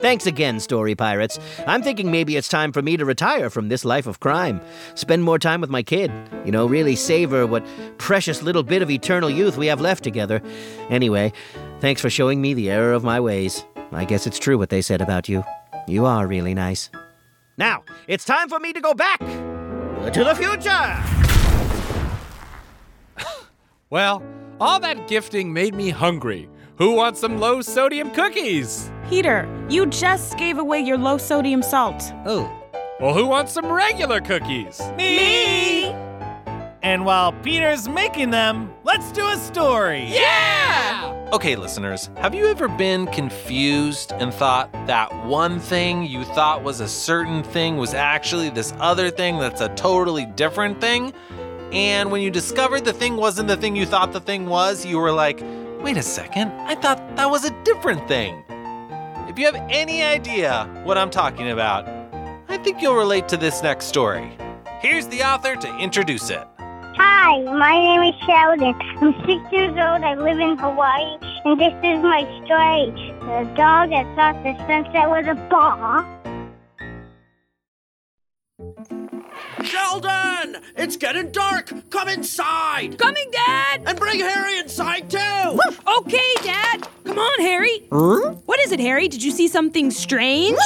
Thanks 0.00 0.26
again, 0.26 0.60
Story 0.60 0.94
Pirates. 0.94 1.40
I'm 1.66 1.82
thinking 1.82 2.10
maybe 2.10 2.36
it's 2.36 2.48
time 2.48 2.72
for 2.72 2.82
me 2.82 2.96
to 2.96 3.04
retire 3.04 3.50
from 3.50 3.68
this 3.68 3.84
life 3.84 4.06
of 4.06 4.20
crime. 4.20 4.60
Spend 4.94 5.24
more 5.24 5.38
time 5.40 5.60
with 5.60 5.70
my 5.70 5.82
kid. 5.82 6.12
You 6.44 6.52
know, 6.52 6.66
really 6.66 6.94
savor 6.94 7.46
what 7.46 7.66
precious 7.98 8.42
little 8.42 8.62
bit 8.62 8.80
of 8.80 8.90
eternal 8.90 9.28
youth 9.28 9.56
we 9.56 9.66
have 9.66 9.80
left 9.80 10.04
together. 10.04 10.40
Anyway, 10.88 11.32
thanks 11.80 12.00
for 12.00 12.10
showing 12.10 12.40
me 12.40 12.54
the 12.54 12.70
error 12.70 12.92
of 12.92 13.02
my 13.02 13.18
ways. 13.18 13.64
I 13.90 14.04
guess 14.04 14.26
it's 14.26 14.38
true 14.38 14.56
what 14.56 14.70
they 14.70 14.82
said 14.82 15.00
about 15.00 15.28
you. 15.28 15.42
You 15.88 16.04
are 16.04 16.26
really 16.26 16.54
nice. 16.54 16.90
Now, 17.56 17.82
it's 18.06 18.24
time 18.24 18.48
for 18.48 18.60
me 18.60 18.72
to 18.72 18.80
go 18.80 18.94
back 18.94 19.18
to 19.18 20.24
the 20.24 20.34
future. 20.36 21.16
Well, 23.90 24.22
all 24.60 24.78
that 24.80 25.08
gifting 25.08 25.52
made 25.52 25.74
me 25.74 25.90
hungry. 25.90 26.48
Who 26.76 26.92
wants 26.92 27.20
some 27.20 27.38
low 27.40 27.62
sodium 27.62 28.10
cookies? 28.10 28.92
Peter, 29.08 29.48
you 29.70 29.86
just 29.86 30.36
gave 30.36 30.58
away 30.58 30.78
your 30.78 30.98
low 30.98 31.16
sodium 31.16 31.62
salt. 31.62 32.12
Oh. 32.26 32.52
Well, 33.00 33.14
who 33.14 33.26
wants 33.26 33.52
some 33.52 33.72
regular 33.72 34.20
cookies? 34.20 34.82
Me! 34.98 35.86
And 36.82 37.06
while 37.06 37.32
Peter's 37.32 37.88
making 37.88 38.30
them, 38.30 38.70
let's 38.84 39.10
do 39.12 39.26
a 39.26 39.36
story. 39.36 40.04
Yeah! 40.08 41.30
Okay, 41.32 41.56
listeners, 41.56 42.10
have 42.18 42.34
you 42.34 42.48
ever 42.48 42.68
been 42.68 43.06
confused 43.06 44.12
and 44.12 44.32
thought 44.32 44.70
that 44.86 45.24
one 45.24 45.58
thing 45.58 46.02
you 46.02 46.24
thought 46.24 46.62
was 46.62 46.80
a 46.80 46.88
certain 46.88 47.42
thing 47.42 47.78
was 47.78 47.94
actually 47.94 48.50
this 48.50 48.74
other 48.78 49.10
thing 49.10 49.38
that's 49.38 49.62
a 49.62 49.74
totally 49.74 50.26
different 50.26 50.82
thing? 50.82 51.14
And 51.72 52.10
when 52.10 52.20
you 52.20 52.30
discovered 52.30 52.84
the 52.84 52.92
thing 52.92 53.16
wasn't 53.16 53.48
the 53.48 53.56
thing 53.56 53.74
you 53.74 53.86
thought 53.86 54.12
the 54.12 54.20
thing 54.20 54.46
was, 54.46 54.84
you 54.84 54.98
were 54.98 55.12
like, 55.12 55.42
wait 55.80 55.96
a 55.96 56.02
second, 56.02 56.50
I 56.52 56.74
thought 56.74 57.16
that 57.16 57.30
was 57.30 57.46
a 57.46 57.64
different 57.64 58.06
thing. 58.06 58.44
If 59.38 59.42
you 59.42 59.52
have 59.52 59.70
any 59.70 60.02
idea 60.02 60.68
what 60.82 60.98
I'm 60.98 61.10
talking 61.10 61.50
about, 61.52 61.86
I 62.48 62.56
think 62.56 62.82
you'll 62.82 62.96
relate 62.96 63.28
to 63.28 63.36
this 63.36 63.62
next 63.62 63.86
story. 63.86 64.36
Here's 64.80 65.06
the 65.06 65.22
author 65.22 65.54
to 65.54 65.78
introduce 65.78 66.28
it. 66.28 66.44
Hi, 66.58 67.40
my 67.42 67.72
name 67.72 68.02
is 68.02 68.20
Sheldon. 68.26 68.74
I'm 69.00 69.14
six 69.26 69.52
years 69.52 69.70
old. 69.70 70.02
I 70.02 70.16
live 70.16 70.40
in 70.40 70.58
Hawaii, 70.58 71.18
and 71.44 71.60
this 71.60 71.72
is 71.84 72.02
my 72.02 72.22
story. 72.46 72.90
The 73.20 73.48
dog 73.54 73.90
that 73.90 74.12
thought 74.16 74.42
the 74.42 74.56
sunset 74.66 75.08
was 75.08 75.28
a 75.28 75.36
ball. 75.48 76.04
Sheldon! 79.78 80.56
It's 80.76 80.96
getting 80.96 81.30
dark! 81.30 81.72
Come 81.90 82.08
inside! 82.08 82.98
Coming, 82.98 83.30
Dad! 83.30 83.82
And 83.86 83.98
bring 83.98 84.18
Harry 84.18 84.58
inside 84.58 85.08
too! 85.08 85.60
Okay, 85.98 86.34
Dad. 86.42 86.88
Come 87.04 87.18
on, 87.18 87.40
Harry. 87.40 87.78
What 87.90 88.60
is 88.60 88.72
it, 88.72 88.80
Harry? 88.80 89.08
Did 89.08 89.22
you 89.22 89.30
see 89.30 89.46
something 89.46 89.90
strange? 89.90 90.58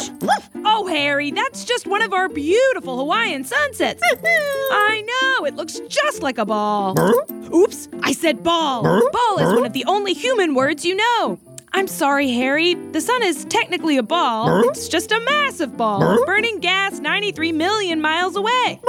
Oh, 0.64 0.87
Harry, 0.87 1.31
that's 1.31 1.64
just 1.64 1.87
one 1.87 2.01
of 2.03 2.12
our 2.12 2.29
beautiful 2.29 2.96
Hawaiian 2.98 3.44
sunsets. 3.44 4.03
I 4.03 5.05
know, 5.07 5.44
it 5.46 5.57
looks 5.57 5.81
just 5.88 6.22
like 6.22 6.38
a 6.38 6.46
ball. 6.46 6.94
Oops, 7.55 7.88
I 8.03 8.12
said 8.12 8.42
ball. 8.42 8.83
Ball 8.83 9.38
is 9.38 9.53
one 9.55 9.66
of 9.66 9.72
the 9.75 9.85
only 9.85 10.14
human 10.14 10.55
words 10.55 10.85
you 10.85 10.96
know. 10.96 11.38
I'm 11.75 11.89
sorry, 11.89 12.31
Harry. 12.31 12.75
The 12.75 13.01
sun 13.01 13.23
is 13.23 13.45
technically 13.47 13.97
a 13.97 14.03
ball. 14.03 14.69
It's 14.69 14.89
just 14.89 15.11
a 15.11 15.21
massive 15.21 15.77
ball 15.77 16.25
burning 16.27 16.61
gas 16.61 16.99
93 17.01 17.53
million 17.53 18.01
miles 18.01 18.37
away. 18.37 18.81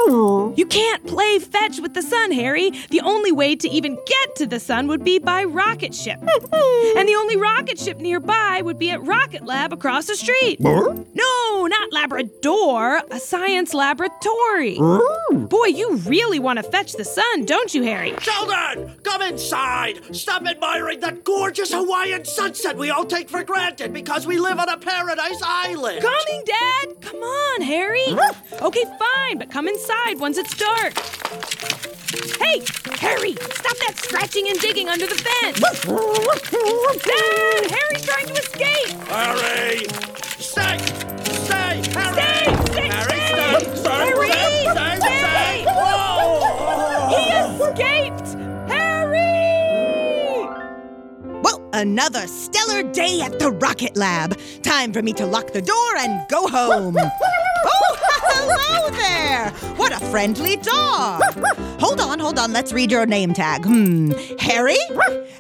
You 0.56 0.66
can't 0.70 1.06
play 1.08 1.40
fetch 1.40 1.80
with 1.80 1.94
the 1.94 2.02
sun, 2.02 2.32
Harry. 2.32 2.72
The 2.90 3.02
only 3.02 3.32
way 3.32 3.56
to 3.56 3.70
even 3.70 3.96
get 3.96 4.36
to 4.38 4.46
the 4.46 4.60
sun 4.60 4.88
would 4.88 5.04
be 5.04 5.18
by 5.20 5.44
rocket 5.46 5.96
ship. 5.96 6.20
and 6.22 7.08
the 7.08 7.16
only 7.18 7.38
rocket 7.38 7.80
ship 7.80 7.98
nearby 8.00 8.62
would 8.64 8.78
be 8.78 8.92
at 8.92 9.02
Rocket 9.04 9.46
Lab 9.46 9.72
across 9.74 10.06
the 10.08 10.16
street. 10.16 10.60
No, 10.60 11.66
not 11.68 11.94
Labrador, 11.94 13.02
a 13.10 13.20
science 13.20 13.74
laboratory. 13.74 14.78
Boy, 14.78 15.66
you 15.68 15.96
really 16.06 16.40
want 16.40 16.58
to 16.58 16.64
fetch 16.64 16.94
the 16.94 17.06
sun, 17.06 17.46
don't 17.46 17.74
you, 17.74 17.84
Harry? 17.84 18.14
Sheldon! 18.20 18.96
Come 19.04 19.22
inside! 19.22 20.16
Stop 20.16 20.46
admiring 20.46 21.00
that 21.00 21.24
gorgeous 21.24 21.72
Hawaiian 21.74 22.26
sunset 22.26 22.73
we 22.76 22.90
all 22.90 23.06
take 23.06 23.30
for 23.30 23.44
granted 23.44 23.94
because 23.94 24.26
we 24.26 24.38
live 24.40 24.60
on 24.60 24.70
a 24.70 24.78
paradise 24.78 25.42
island! 25.44 26.02
Coming, 26.02 26.44
Dad! 26.46 27.02
Come 27.02 27.20
on, 27.20 27.62
Harry! 27.62 28.06
okay, 28.62 28.86
fine, 29.00 29.38
but 29.38 29.50
come 29.50 29.68
inside 29.68 30.20
once 30.20 30.38
it's 30.38 30.56
dark. 30.56 30.94
Hey, 32.40 32.62
Harry! 33.00 33.34
Stop 33.34 33.78
that 33.78 33.94
scratching 33.98 34.50
and 34.50 34.60
digging 34.60 34.90
under 34.90 35.06
the 35.06 35.16
fence! 35.16 35.60
Dad! 37.04 37.72
Harry's 37.72 38.06
trying 38.06 38.28
to 38.28 38.34
escape! 38.34 38.98
Harry! 39.08 39.88
Stay! 40.40 40.78
Stay! 41.24 41.82
Harry! 41.94 42.14
Stay! 42.14 42.56
Stay! 42.66 42.88
Harry, 42.88 43.20
stay! 43.20 43.60
stay! 43.60 43.76
Stay! 43.76 43.90
Harry! 43.90 44.30
Stay! 44.30 44.64
Stay! 44.72 44.96
Stay! 45.00 45.20
Stay! 45.20 45.66
Whoa! 45.66 47.10
He 47.10 47.24
escaped! 47.32 48.43
Another 51.74 52.28
stellar 52.28 52.84
day 52.84 53.20
at 53.22 53.40
the 53.40 53.52
Rocket 53.52 53.98
Lab. 53.98 54.40
Time 54.62 54.94
for 54.94 55.02
me 55.02 55.12
to 55.14 55.26
lock 55.26 55.52
the 55.52 55.62
door 55.62 55.96
and 55.98 56.26
go 56.30 56.48
home. 56.48 56.96
oh, 57.66 57.98
hello 58.10 58.90
there! 58.92 59.50
What 59.76 59.92
a 59.92 60.00
friendly 60.06 60.56
dog! 60.58 61.22
hold 61.80 62.00
on, 62.00 62.20
hold 62.20 62.40
on. 62.40 62.54
Let's 62.54 62.72
read 62.72 62.92
your 62.92 63.06
name 63.06 63.34
tag. 63.34 63.66
Hmm. 63.66 64.12
Harry? 64.40 64.78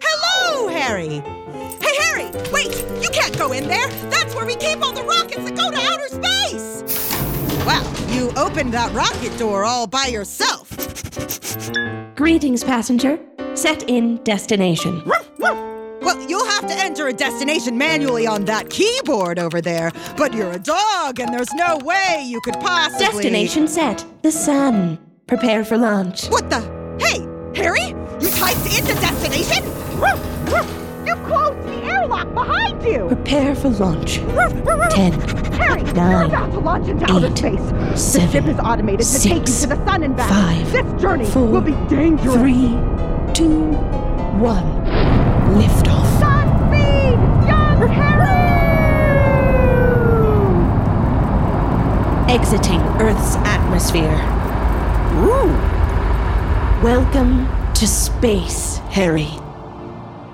Hello, 0.01 0.67
Harry. 0.67 1.21
Hey, 1.81 1.95
Harry! 2.01 2.31
Wait! 2.51 2.73
You 3.01 3.09
can't 3.09 3.37
go 3.37 3.51
in 3.51 3.67
there. 3.67 3.87
That's 4.09 4.35
where 4.35 4.45
we 4.45 4.55
keep 4.55 4.81
all 4.81 4.93
the 4.93 5.03
rockets 5.03 5.43
that 5.43 5.55
go 5.55 5.71
to 5.71 5.77
outer 5.77 6.07
space. 6.07 6.83
Wow, 7.65 7.93
you 8.09 8.31
opened 8.35 8.73
that 8.73 8.91
rocket 8.93 9.37
door 9.37 9.63
all 9.63 9.87
by 9.87 10.07
yourself. 10.07 10.69
Greetings, 12.15 12.63
passenger. 12.63 13.19
Set 13.53 13.87
in 13.87 14.17
destination. 14.23 15.03
Well, 16.03 16.21
you'll 16.29 16.45
have 16.45 16.67
to 16.67 16.73
enter 16.73 17.07
a 17.07 17.13
destination 17.13 17.77
manually 17.77 18.27
on 18.27 18.45
that 18.45 18.69
keyboard 18.69 19.39
over 19.39 19.61
there. 19.61 19.91
But 20.17 20.33
you're 20.33 20.51
a 20.51 20.59
dog, 20.59 21.19
and 21.19 21.33
there's 21.33 21.53
no 21.53 21.77
way 21.83 22.23
you 22.25 22.41
could 22.41 22.55
possibly. 22.55 23.05
Destination 23.05 23.67
set. 23.67 24.05
The 24.21 24.31
sun. 24.31 24.97
Prepare 25.27 25.63
for 25.63 25.77
launch. 25.77 26.27
What 26.27 26.49
the? 26.49 26.59
Hey, 26.99 27.19
Harry! 27.55 27.87
You 28.21 28.29
typed 28.29 28.65
in 28.77 28.85
the 28.85 28.93
destination? 28.99 29.63
You 31.05 31.15
closed 31.25 31.67
the 31.67 31.83
airlock 31.85 32.33
behind 32.33 32.83
you! 32.83 33.07
Prepare 33.07 33.55
for 33.55 33.69
launch. 33.69 34.15
Ten. 34.91 35.13
Harry, 35.53 35.83
Nine, 35.93 36.11
you're 36.11 36.23
about 36.25 36.51
to 36.51 36.59
launch 36.59 36.87
into 36.89 37.09
outer 37.11 37.27
eight, 37.27 37.37
space. 37.37 37.59
the 37.59 37.95
seven, 37.95 38.31
ship 38.31 38.45
is 38.45 38.59
automated 38.59 39.05
to 39.05 39.19
take 39.21 39.41
you 39.41 39.47
six, 39.47 39.61
to 39.61 39.67
the 39.67 39.85
sun 39.85 40.03
and 40.03 40.17
back. 40.17 40.29
five, 40.29 40.71
this 40.71 41.01
journey 41.01 41.25
four, 41.25 41.45
will 41.47 41.61
be 41.61 41.73
dangerous. 41.87 42.35
Three, 42.35 42.69
two, 43.33 43.71
one. 44.41 44.65
Lift 45.57 45.87
Exiting 52.29 52.81
Earth's 53.01 53.35
atmosphere. 53.37 54.19
Ooh. 55.15 55.51
Welcome 56.83 57.47
to 57.73 57.87
space, 57.87 58.77
Harry. 58.89 59.29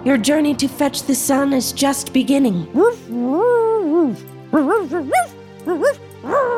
Your 0.06 0.18
journey 0.18 0.56
to 0.56 0.68
fetch 0.68 1.04
the 1.04 1.16
sun 1.16 1.54
is 1.54 1.72
just 1.72 2.14
beginning. 2.14 2.68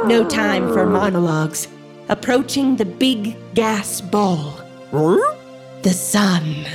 No 0.06 0.28
time 0.30 0.72
for 0.74 0.86
monologues. 0.86 1.68
Approaching 2.10 2.76
the 2.76 2.86
big 2.86 3.36
gas 3.54 4.02
ball. 4.02 4.60
The 4.92 5.94
sun. 5.94 6.66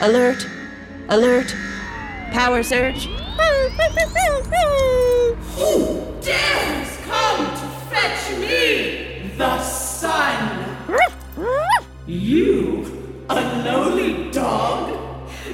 Alert! 0.00 0.46
Alert! 1.08 1.54
Power 2.32 2.62
surge. 2.62 3.08
Who 5.56 5.70
dares 6.20 6.90
come 7.08 7.44
to 7.60 7.66
fetch 7.90 8.22
me, 8.38 9.30
the 9.36 9.60
sun? 9.62 10.40
You, 12.06 13.24
a 13.28 13.40
lowly 13.64 14.30
dog? 14.30 14.82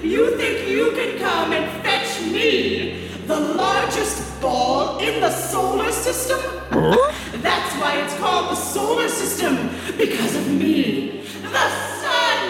You 0.02 0.36
think 0.36 0.68
you 0.68 0.92
can 0.92 1.18
come 1.18 1.52
and 1.52 1.66
fetch 1.82 2.20
me, 2.30 3.08
the 3.26 3.38
largest 3.38 4.40
ball 4.40 4.98
in 4.98 5.20
the 5.20 5.30
solar 5.30 5.90
system? 5.92 6.40
That's 6.70 7.74
why 7.80 8.02
it's 8.04 8.14
called 8.18 8.50
the 8.50 8.56
solar 8.56 9.08
system, 9.08 9.70
because 9.96 10.36
of 10.36 10.46
me, 10.48 11.24
the 11.42 11.68
sun! 12.02 12.42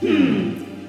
Hmm, 0.00 0.33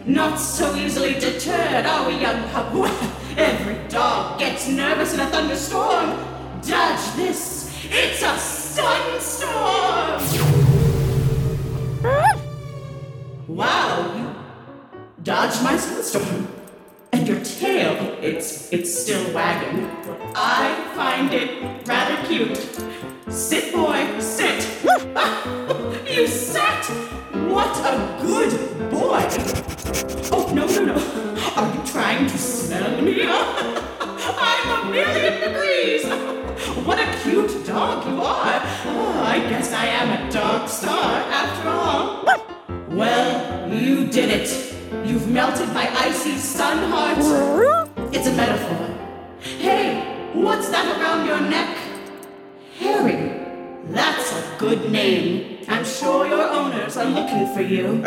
not 0.06 0.38
so 0.38 0.76
easily 0.76 1.14
deterred, 1.14 1.86
are 1.86 2.08
we, 2.08 2.20
young 2.20 2.48
pup? 2.50 2.74
Every 3.38 3.88
dog 3.90 4.40
gets 4.40 4.68
nervous 4.68 5.14
in 5.14 5.20
a 5.20 5.26
thunderstorm. 5.28 6.18
Dodge 6.62 7.16
this, 7.16 7.72
it's 7.90 8.22
a 8.22 8.38
sunstorm! 8.38 10.22
Wow, 13.48 14.12
you 14.18 14.36
dodged 15.24 15.64
my 15.64 15.78
sunstorm. 15.78 16.48
And 17.14 17.28
your 17.28 17.40
tail, 17.42 18.18
it's 18.22 18.74
it's 18.74 18.94
still 18.94 19.34
wagging. 19.34 19.86
I 20.36 20.76
find 20.96 21.34
it 21.34 21.88
rather 21.88 22.28
cute. 22.28 22.58
Sit, 23.30 23.72
boy, 23.72 24.20
sit. 24.20 24.68
you. 26.10 26.28
What 27.66 27.80
a 27.80 27.98
good 28.22 28.92
boy. 28.92 29.26
Oh 30.32 30.52
no 30.54 30.68
no 30.68 30.86
no. 30.86 30.98
Are 31.56 31.76
you 31.76 31.82
trying 31.92 32.28
to 32.28 32.38
smell 32.38 33.02
me? 33.02 33.24
I'm 33.28 34.88
a 34.88 34.92
million 34.92 35.34
degrees. 35.42 36.06
What 36.86 37.00
a 37.00 37.08
cute 37.24 37.66
dog 37.66 38.06
you 38.06 38.22
are. 38.22 38.62
Oh, 38.86 39.24
I 39.26 39.40
guess 39.50 39.74
I 39.74 39.88
am 39.88 40.10
a 40.14 40.32
dog 40.32 40.70
star 40.70 41.12
after 41.42 41.70
all. 41.70 42.24
Well, 42.90 43.74
you 43.74 44.10
did 44.10 44.30
it. 44.30 44.50
You've 45.04 45.28
melted 45.28 45.70
my 45.70 45.90
icy 45.98 46.38
sun 46.38 46.92
heart. 46.92 47.18
It's 48.14 48.28
a 48.28 48.34
metaphor. 48.34 48.96
Hey, 49.40 50.30
what's 50.34 50.70
that 50.70 50.86
around 51.00 51.26
your 51.26 51.42
neck? 51.42 51.76
Harry. 52.78 53.42
That's 53.86 54.32
a 54.34 54.56
good 54.60 54.92
name. 54.92 55.55
I'm 55.68 55.84
sure 55.86 56.28
your 56.28 56.48
owners 56.50 56.98
are 56.98 57.06
looking 57.06 57.48
for 57.54 57.62
you. 57.62 58.04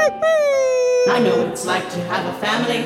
I 1.10 1.20
know 1.20 1.38
what 1.38 1.48
it's 1.52 1.64
like 1.66 1.88
to 1.90 2.00
have 2.04 2.34
a 2.34 2.38
family. 2.38 2.84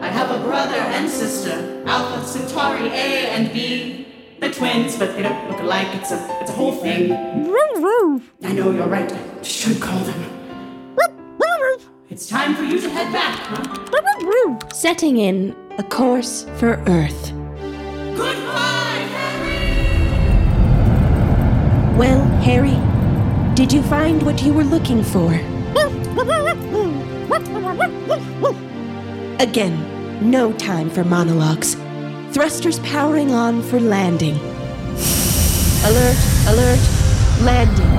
I 0.00 0.08
have 0.08 0.30
a 0.30 0.38
brother 0.44 0.74
and 0.76 1.08
sister, 1.08 1.82
Alpha 1.86 2.26
Centauri 2.26 2.88
A 2.88 3.28
and 3.30 3.52
B. 3.52 4.06
They're 4.40 4.52
twins, 4.52 4.96
but 4.98 5.14
they 5.16 5.22
don't 5.22 5.50
look 5.50 5.60
alike. 5.60 5.88
It's 5.94 6.10
a 6.12 6.38
it's 6.40 6.50
a 6.50 6.54
whole 6.54 6.72
thing. 6.72 7.12
I 7.12 8.52
know 8.52 8.70
you're 8.70 8.86
right. 8.86 9.10
I 9.12 9.42
should 9.42 9.80
call 9.80 9.98
them. 10.00 10.30
It's 12.10 12.28
time 12.28 12.54
for 12.54 12.62
you 12.62 12.78
to 12.80 12.88
head 12.88 13.12
back. 13.12 13.36
huh? 13.40 14.58
Setting 14.72 15.16
in 15.16 15.56
a 15.78 15.82
course 15.82 16.44
for 16.58 16.80
Earth. 16.86 17.32
Goodbye, 18.14 19.08
Harry! 19.16 20.28
Well, 21.98 22.22
Harry, 22.42 22.76
did 23.54 23.72
you 23.72 23.82
find 23.84 24.20
what 24.24 24.42
you 24.42 24.52
were 24.52 24.64
looking 24.64 25.02
for? 25.04 25.32
Again, 29.38 30.30
no 30.30 30.52
time 30.54 30.90
for 30.90 31.04
monologues. 31.04 31.76
Thrusters 32.32 32.80
powering 32.80 33.30
on 33.30 33.62
for 33.62 33.78
landing. 33.78 34.34
Alert, 35.84 36.16
alert, 36.48 36.80
landing. 37.42 37.90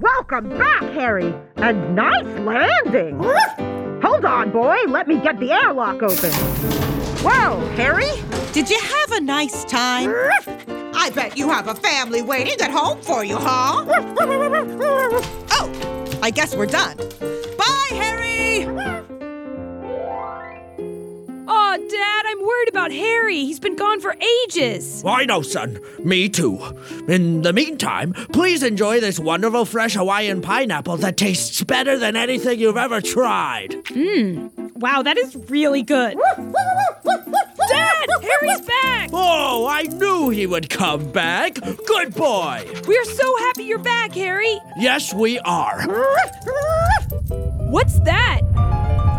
Welcome 0.00 0.48
back, 0.58 0.82
Harry, 0.94 1.32
and 1.56 1.94
nice 1.94 2.24
landing. 2.40 3.20
Hold 4.02 4.24
on, 4.24 4.50
boy. 4.50 4.76
Let 4.88 5.06
me 5.06 5.20
get 5.20 5.38
the 5.38 5.52
airlock 5.52 6.02
open. 6.02 6.32
Whoa, 7.22 7.64
Harry, 7.76 8.10
did 8.52 8.68
you 8.68 8.80
have 8.80 9.12
a 9.12 9.20
nice 9.20 9.64
time? 9.64 10.12
I 11.04 11.10
bet 11.10 11.36
you 11.36 11.50
have 11.50 11.68
a 11.68 11.74
family 11.74 12.22
waiting 12.22 12.58
at 12.62 12.70
home 12.70 12.98
for 13.02 13.22
you, 13.22 13.36
huh? 13.36 13.84
Oh, 15.50 16.18
I 16.22 16.30
guess 16.30 16.56
we're 16.56 16.64
done. 16.64 16.96
Bye, 16.96 17.88
Harry! 17.90 18.64
Oh, 21.46 21.76
Dad, 21.76 22.24
I'm 22.26 22.40
worried 22.40 22.68
about 22.70 22.90
Harry. 22.90 23.36
He's 23.36 23.60
been 23.60 23.76
gone 23.76 24.00
for 24.00 24.16
ages. 24.46 25.04
I 25.04 25.26
know, 25.26 25.42
son. 25.42 25.78
Me 26.02 26.30
too. 26.30 26.58
In 27.06 27.42
the 27.42 27.52
meantime, 27.52 28.14
please 28.32 28.62
enjoy 28.62 29.00
this 29.00 29.18
wonderful 29.20 29.66
fresh 29.66 29.92
Hawaiian 29.92 30.40
pineapple 30.40 30.96
that 30.96 31.18
tastes 31.18 31.62
better 31.64 31.98
than 31.98 32.16
anything 32.16 32.58
you've 32.58 32.78
ever 32.78 33.02
tried. 33.02 33.72
Mmm. 33.88 34.72
Wow, 34.76 35.02
that 35.02 35.18
is 35.18 35.36
really 35.50 35.82
good. 35.82 36.16
Dad, 38.06 38.22
Harry's 38.22 38.60
back. 38.60 39.10
Oh, 39.12 39.66
I 39.68 39.82
knew 39.82 40.30
he 40.30 40.46
would 40.46 40.68
come 40.70 41.10
back. 41.12 41.54
Good 41.54 42.14
boy. 42.14 42.64
We 42.86 42.96
are 42.98 43.04
so 43.04 43.36
happy 43.38 43.64
you're 43.64 43.78
back, 43.78 44.12
Harry. 44.14 44.58
Yes, 44.76 45.12
we 45.14 45.38
are. 45.40 45.82
What's 47.70 47.98
that? 48.00 48.40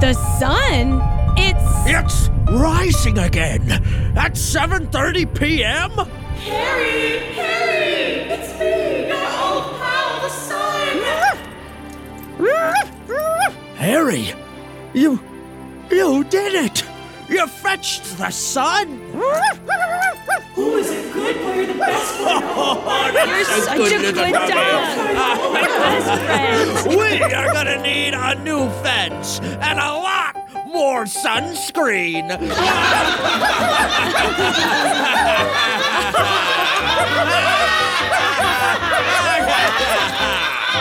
The 0.01 0.13
sun? 0.39 1.01
It's 1.37 1.85
It's 1.87 2.29
rising 2.49 3.17
again 3.17 3.71
at 4.15 4.33
7:30 4.33 5.25
p.m. 5.35 5.91
Harry! 5.91 7.19
Harry! 7.33 8.31
It's 8.31 8.59
me, 8.59 9.07
your 9.07 9.17
old 9.17 9.75
pal, 9.79 10.21
the 10.21 10.29
sun! 10.29 11.01
Harry, 13.75 14.33
you 14.93 15.19
you 15.91 16.23
did 16.25 16.53
it. 16.65 16.84
You 17.27 17.47
fetched 17.47 18.17
the 18.17 18.29
sun. 18.29 18.99
Who 20.53 20.77
is 20.77 20.89
a 20.91 21.13
good? 21.13 21.35
You're 21.35 21.65
the 21.65 21.73
best 21.73 22.17
boy. 22.19 22.25
Oh, 22.57 23.11
You're 23.13 23.43
such 23.45 23.91
a 23.91 23.97
good 23.99 24.15
dog. 24.15 24.47
We 26.87 27.21
are 27.21 27.51
gonna 27.53 27.81
need 27.81 28.13
a 28.13 28.35
new 28.43 28.69
fence 28.83 29.39
and 29.39 29.79
a 29.79 29.91
lot 29.93 30.35
more 30.67 31.03
sunscreen. 31.05 32.27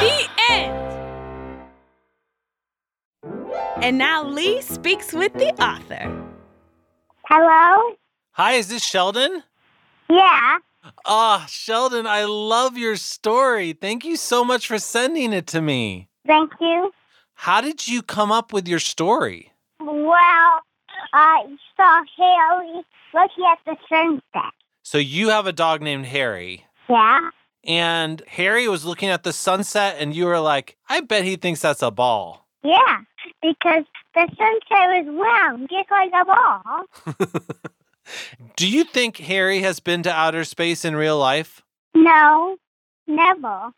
The 0.00 0.28
end. 0.50 0.72
And 3.82 3.98
now 3.98 4.24
Lee 4.24 4.60
speaks 4.62 5.12
with 5.12 5.32
the 5.34 5.52
author. 5.62 6.33
Hello? 7.26 7.94
Hi, 8.32 8.52
is 8.54 8.68
this 8.68 8.84
Sheldon? 8.84 9.42
Yeah. 10.10 10.58
Ah, 11.06 11.46
Sheldon, 11.48 12.06
I 12.06 12.24
love 12.24 12.76
your 12.76 12.96
story. 12.96 13.72
Thank 13.72 14.04
you 14.04 14.16
so 14.16 14.44
much 14.44 14.66
for 14.66 14.78
sending 14.78 15.32
it 15.32 15.46
to 15.48 15.62
me. 15.62 16.08
Thank 16.26 16.52
you. 16.60 16.92
How 17.34 17.60
did 17.60 17.88
you 17.88 18.02
come 18.02 18.30
up 18.30 18.52
with 18.52 18.68
your 18.68 18.78
story? 18.78 19.52
Well, 19.80 20.60
I 21.12 21.44
saw 21.76 22.02
Harry 22.18 22.84
looking 23.14 23.44
at 23.50 23.58
the 23.64 23.76
sunset. 23.88 24.52
So 24.82 24.98
you 24.98 25.30
have 25.30 25.46
a 25.46 25.52
dog 25.52 25.80
named 25.80 26.06
Harry, 26.06 26.66
Yeah? 26.90 27.30
and 27.66 28.20
Harry 28.28 28.68
was 28.68 28.84
looking 28.84 29.08
at 29.08 29.22
the 29.22 29.32
sunset, 29.32 29.96
and 29.98 30.14
you 30.14 30.26
were 30.26 30.40
like, 30.40 30.76
I 30.88 31.00
bet 31.00 31.24
he 31.24 31.36
thinks 31.36 31.62
that's 31.62 31.80
a 31.82 31.90
ball. 31.90 32.43
Yeah, 32.64 33.00
because 33.42 33.84
the 34.14 34.26
sunset 34.38 34.70
was 34.70 35.06
round, 35.06 35.68
just 35.70 35.90
like 35.90 36.12
a 36.14 36.24
ball. 36.24 37.16
Do 38.56 38.68
you 38.68 38.84
think 38.84 39.18
Harry 39.18 39.60
has 39.60 39.80
been 39.80 40.02
to 40.04 40.10
outer 40.10 40.44
space 40.44 40.84
in 40.84 40.96
real 40.96 41.18
life? 41.18 41.62
No, 41.94 42.56
never. 43.06 43.70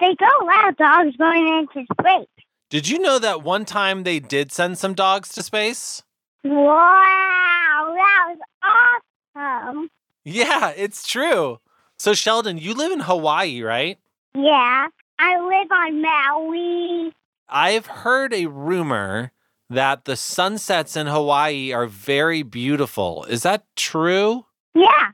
They 0.00 0.14
don't 0.14 0.42
allow 0.42 0.70
dogs 0.70 1.16
going 1.16 1.48
into 1.48 1.84
space. 2.00 2.28
Did 2.70 2.88
you 2.88 2.98
know 2.98 3.18
that 3.18 3.42
one 3.42 3.64
time 3.64 4.04
they 4.04 4.20
did 4.20 4.52
send 4.52 4.78
some 4.78 4.94
dogs 4.94 5.30
to 5.30 5.42
space? 5.42 6.02
Wow, 6.44 7.94
that 7.96 8.24
was 8.28 9.02
awesome. 9.34 9.90
Yeah, 10.24 10.72
it's 10.76 11.06
true. 11.08 11.58
So, 11.98 12.14
Sheldon, 12.14 12.58
you 12.58 12.74
live 12.74 12.92
in 12.92 13.00
Hawaii, 13.00 13.62
right? 13.62 13.98
Yeah, 14.34 14.86
I 15.18 15.40
live 15.40 15.72
on 15.72 16.02
Maui. 16.02 17.12
I've 17.48 17.86
heard 17.86 18.32
a 18.34 18.46
rumor 18.46 19.32
that 19.70 20.04
the 20.04 20.16
sunsets 20.16 20.96
in 20.96 21.06
Hawaii 21.06 21.72
are 21.72 21.86
very 21.86 22.42
beautiful. 22.42 23.24
Is 23.24 23.42
that 23.42 23.64
true? 23.76 24.46
Yeah, 24.74 25.08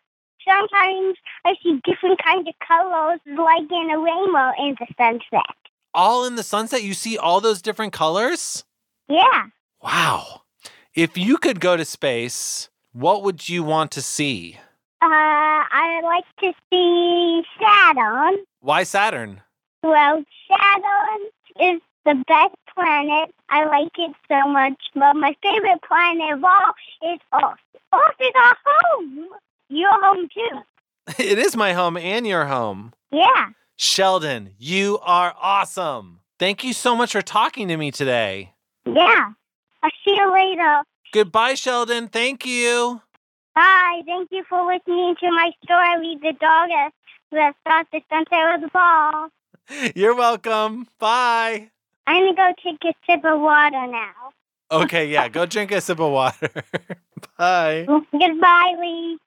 sometimes 0.46 1.16
I 1.44 1.54
see 1.62 1.80
different 1.84 2.20
kinds 2.24 2.48
of 2.48 2.54
colors, 2.66 3.20
like 3.26 3.70
in 3.70 3.90
a 3.90 3.98
rainbow 3.98 4.52
in 4.58 4.76
the 4.78 4.86
sunset. 4.96 5.54
All 5.92 6.24
in 6.24 6.34
the 6.36 6.42
sunset, 6.42 6.82
you 6.82 6.94
see 6.94 7.16
all 7.18 7.40
those 7.40 7.62
different 7.62 7.92
colors? 7.92 8.64
Yeah, 9.08 9.44
Wow. 9.82 10.42
If 10.94 11.18
you 11.18 11.36
could 11.36 11.58
go 11.60 11.76
to 11.76 11.84
space, 11.84 12.68
what 12.92 13.22
would 13.24 13.48
you 13.48 13.62
want 13.64 13.90
to 13.92 14.00
see? 14.02 14.58
uh, 15.02 15.06
I 15.06 16.00
would 16.00 16.08
like 16.08 16.24
to 16.40 16.52
see 16.70 17.42
Saturn. 17.60 18.36
Why 18.60 18.84
Saturn? 18.84 19.42
Well, 19.82 20.24
Saturn 20.48 21.74
is 21.74 21.80
the 22.04 22.14
best 22.26 22.54
planet. 22.74 23.34
I 23.48 23.64
like 23.64 23.92
it 23.98 24.14
so 24.28 24.48
much, 24.48 24.80
but 24.94 25.14
my 25.14 25.34
favorite 25.42 25.80
planet 25.86 26.32
of 26.34 26.44
all 26.44 27.12
is 27.12 27.20
Earth. 27.32 27.58
Earth 27.94 28.20
is 28.20 28.32
our 28.36 28.56
home. 28.64 29.28
Your 29.68 29.92
home 30.02 30.28
too. 30.32 30.58
It 31.18 31.38
is 31.38 31.54
my 31.54 31.74
home 31.74 31.98
and 31.98 32.26
your 32.26 32.46
home. 32.46 32.94
Yeah. 33.12 33.48
Sheldon, 33.76 34.54
you 34.58 34.98
are 35.02 35.34
awesome. 35.38 36.20
Thank 36.38 36.64
you 36.64 36.72
so 36.72 36.96
much 36.96 37.12
for 37.12 37.20
talking 37.20 37.68
to 37.68 37.76
me 37.76 37.90
today. 37.90 38.54
Yeah. 38.86 39.32
I'll 39.82 39.90
see 40.04 40.16
you 40.16 40.32
later. 40.32 40.82
Goodbye, 41.12 41.54
Sheldon. 41.54 42.08
Thank 42.08 42.46
you. 42.46 43.02
Bye. 43.54 44.00
Thank 44.06 44.30
you 44.32 44.44
for 44.48 44.66
listening 44.66 45.14
to 45.20 45.30
my 45.30 45.50
story, 45.62 46.18
The 46.22 46.32
Dog 46.40 46.70
That 47.32 47.54
Thought 47.64 47.86
the 47.92 48.00
Sunset 48.08 48.30
Was 48.32 48.62
a 48.64 48.70
Ball. 48.70 49.28
You're 49.94 50.14
welcome. 50.16 50.88
Bye. 50.98 51.70
I'm 52.06 52.22
going 52.22 52.34
to 52.34 52.36
go 52.36 52.52
take 52.62 52.84
a 52.84 52.94
sip 53.06 53.24
of 53.24 53.40
water 53.40 53.86
now. 53.86 54.12
Okay, 54.70 55.08
yeah, 55.08 55.28
go 55.28 55.46
drink 55.46 55.72
a 55.72 55.80
sip 55.80 56.00
of 56.00 56.10
water. 56.10 56.48
Bye. 57.38 57.86
Goodbye, 57.86 58.74
Lee. 58.80 59.18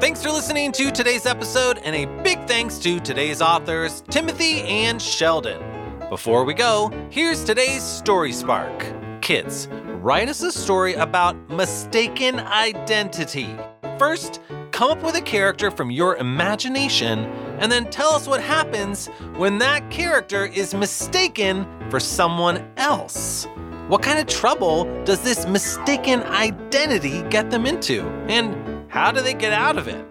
Thanks 0.00 0.22
for 0.22 0.30
listening 0.30 0.72
to 0.72 0.90
today's 0.90 1.26
episode, 1.26 1.78
and 1.84 1.94
a 1.94 2.22
big 2.22 2.44
thanks 2.46 2.78
to 2.80 2.98
today's 3.00 3.40
authors, 3.40 4.02
Timothy 4.10 4.62
and 4.62 5.00
Sheldon. 5.00 5.62
Before 6.08 6.44
we 6.44 6.54
go, 6.54 6.90
here's 7.10 7.44
today's 7.44 7.82
Story 7.82 8.32
Spark. 8.32 8.84
Kids, 9.22 9.68
write 10.00 10.28
us 10.28 10.42
a 10.42 10.50
story 10.50 10.94
about 10.94 11.36
mistaken 11.48 12.40
identity. 12.40 13.56
First, 14.02 14.40
come 14.72 14.90
up 14.90 15.04
with 15.04 15.14
a 15.14 15.20
character 15.20 15.70
from 15.70 15.92
your 15.92 16.16
imagination, 16.16 17.20
and 17.60 17.70
then 17.70 17.88
tell 17.88 18.14
us 18.14 18.26
what 18.26 18.42
happens 18.42 19.06
when 19.36 19.58
that 19.58 19.88
character 19.92 20.44
is 20.44 20.74
mistaken 20.74 21.64
for 21.88 22.00
someone 22.00 22.68
else. 22.78 23.46
What 23.86 24.02
kind 24.02 24.18
of 24.18 24.26
trouble 24.26 24.86
does 25.04 25.20
this 25.20 25.46
mistaken 25.46 26.24
identity 26.24 27.22
get 27.30 27.52
them 27.52 27.64
into? 27.64 28.02
And 28.26 28.90
how 28.90 29.12
do 29.12 29.20
they 29.20 29.34
get 29.34 29.52
out 29.52 29.78
of 29.78 29.86
it? 29.86 30.04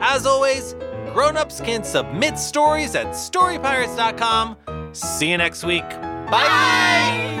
As 0.00 0.26
always, 0.26 0.74
grown-ups 1.12 1.60
can 1.60 1.84
submit 1.84 2.36
stories 2.36 2.96
at 2.96 3.06
storypirates.com. 3.10 4.56
See 4.92 5.30
you 5.30 5.38
next 5.38 5.62
week. 5.62 5.88
Bye. 5.88 7.39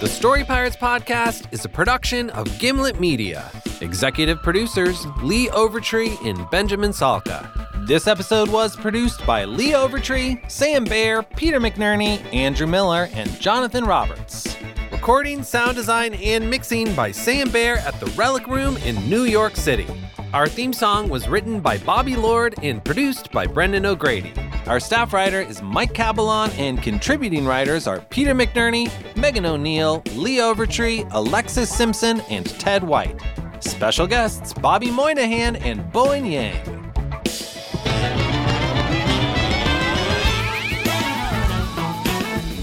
The 0.00 0.08
Story 0.08 0.44
Pirates 0.44 0.76
podcast 0.76 1.52
is 1.52 1.66
a 1.66 1.68
production 1.68 2.30
of 2.30 2.58
Gimlet 2.58 2.98
Media. 2.98 3.50
Executive 3.82 4.42
producers 4.42 5.06
Lee 5.22 5.48
Overtree 5.48 6.26
and 6.26 6.48
Benjamin 6.48 6.92
Salka. 6.92 7.46
This 7.86 8.06
episode 8.06 8.48
was 8.48 8.74
produced 8.74 9.26
by 9.26 9.44
Lee 9.44 9.72
Overtree, 9.72 10.50
Sam 10.50 10.84
Baer, 10.84 11.22
Peter 11.22 11.60
McNerney, 11.60 12.24
Andrew 12.32 12.66
Miller, 12.66 13.10
and 13.12 13.30
Jonathan 13.42 13.84
Roberts. 13.84 14.56
Recording, 14.90 15.42
sound 15.42 15.76
design, 15.76 16.14
and 16.14 16.48
mixing 16.48 16.94
by 16.94 17.12
Sam 17.12 17.50
Baer 17.50 17.76
at 17.80 18.00
the 18.00 18.06
Relic 18.12 18.46
Room 18.46 18.78
in 18.78 18.96
New 19.10 19.24
York 19.24 19.54
City. 19.54 19.86
Our 20.32 20.46
theme 20.46 20.72
song 20.72 21.08
was 21.08 21.28
written 21.28 21.58
by 21.58 21.78
Bobby 21.78 22.14
Lord 22.14 22.54
and 22.62 22.84
produced 22.84 23.32
by 23.32 23.48
Brendan 23.48 23.84
O'Grady. 23.84 24.32
Our 24.66 24.78
staff 24.78 25.12
writer 25.12 25.40
is 25.40 25.60
Mike 25.60 25.92
Cabalon, 25.92 26.56
and 26.56 26.80
contributing 26.80 27.44
writers 27.44 27.88
are 27.88 27.98
Peter 28.10 28.32
McNerney, 28.32 28.88
Megan 29.16 29.44
O'Neill, 29.44 30.04
Lee 30.14 30.36
Overtree, 30.36 31.08
Alexis 31.10 31.68
Simpson, 31.68 32.20
and 32.30 32.46
Ted 32.60 32.84
White. 32.84 33.20
Special 33.58 34.06
guests 34.06 34.52
Bobby 34.52 34.88
Moynihan 34.88 35.56
and 35.56 35.90
Bowen 35.90 36.24
Yang. 36.24 36.76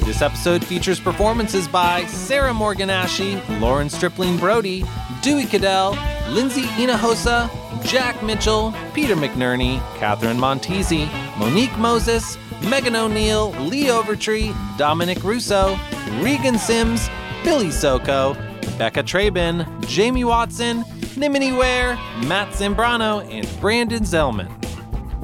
This 0.06 0.22
episode 0.22 0.64
features 0.64 1.02
performances 1.02 1.68
by 1.68 2.06
Sarah 2.06 2.54
Morganashi, 2.54 3.60
Lauren 3.60 3.90
Stripling 3.90 4.38
Brody, 4.38 4.86
Dewey 5.22 5.46
Cadell, 5.46 5.98
Lindsay 6.30 6.64
Inahosa, 6.64 7.50
Jack 7.84 8.22
Mitchell, 8.22 8.74
Peter 8.94 9.16
McNerney, 9.16 9.80
Catherine 9.98 10.38
Montesi, 10.38 11.08
Monique 11.38 11.78
Moses, 11.78 12.38
Megan 12.70 12.96
O'Neill, 12.96 13.52
Lee 13.68 13.86
Overtree, 13.86 14.54
Dominic 14.78 15.24
Russo, 15.24 15.78
Regan 16.22 16.58
Sims, 16.58 17.10
Billy 17.44 17.72
Soko, 17.72 18.34
Becca 18.78 19.04
Trabin, 19.04 19.66
Jamie 19.88 20.26
Watson, 20.26 20.84
Nimini 21.16 21.52
Ware, 21.52 21.96
Matt 22.26 22.50
Zambrano, 22.50 23.22
and 23.32 23.48
Brandon 23.62 24.04
Zellman. 24.04 24.52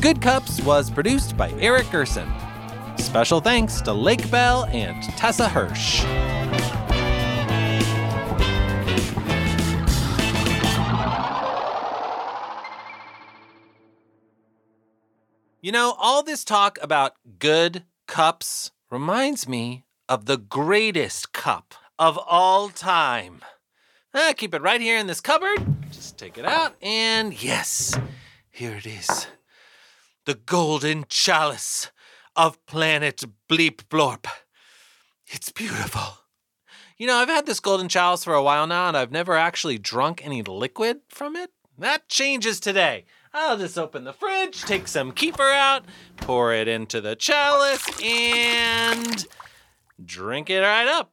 Good 0.01 0.21
Cups 0.21 0.61
was 0.61 0.89
produced 0.89 1.37
by 1.37 1.51
Eric 1.59 1.89
Gerson. 1.91 2.31
Special 2.97 3.39
thanks 3.41 3.81
to 3.81 3.93
Lake 3.93 4.29
Bell 4.31 4.65
and 4.65 5.03
Tessa 5.17 5.47
Hirsch. 5.47 6.03
You 15.63 15.71
know, 15.71 15.95
all 15.97 16.23
this 16.23 16.43
talk 16.43 16.77
about 16.81 17.13
good 17.39 17.85
cups 18.05 18.71
reminds 18.91 19.47
me 19.47 19.85
of 20.09 20.25
the 20.25 20.35
greatest 20.35 21.31
cup 21.31 21.73
of 21.97 22.17
all 22.17 22.67
time. 22.67 23.39
Ah, 24.13 24.33
keep 24.35 24.53
it 24.53 24.61
right 24.61 24.81
here 24.81 24.97
in 24.97 25.07
this 25.07 25.21
cupboard. 25.21 25.65
Just 25.89 26.17
take 26.17 26.37
it 26.37 26.43
out, 26.43 26.75
and 26.81 27.41
yes, 27.41 27.97
here 28.49 28.75
it 28.75 28.85
is. 28.85 29.27
The 30.25 30.35
golden 30.35 31.05
chalice 31.07 31.91
of 32.35 32.63
planet 32.65 33.23
Bleep 33.49 33.85
Blorp. 33.85 34.27
It's 35.27 35.53
beautiful. 35.53 36.25
You 36.97 37.07
know, 37.07 37.15
I've 37.15 37.29
had 37.29 37.45
this 37.45 37.61
golden 37.61 37.87
chalice 37.87 38.25
for 38.25 38.33
a 38.33 38.43
while 38.43 38.67
now, 38.67 38.89
and 38.89 38.97
I've 38.97 39.13
never 39.13 39.37
actually 39.37 39.77
drunk 39.77 40.25
any 40.25 40.41
liquid 40.41 40.99
from 41.07 41.37
it. 41.37 41.51
That 41.77 42.09
changes 42.09 42.59
today. 42.59 43.05
I'll 43.35 43.57
just 43.57 43.79
open 43.79 44.03
the 44.03 44.13
fridge, 44.13 44.61
take 44.61 44.87
some 44.87 45.11
kefir 45.11 45.51
out, 45.53 45.85
pour 46.17 46.53
it 46.53 46.67
into 46.67 47.01
the 47.01 47.15
chalice, 47.15 47.83
and 48.01 49.25
drink 50.03 50.51
it 50.51 50.59
right 50.59 50.87
up. 50.87 51.11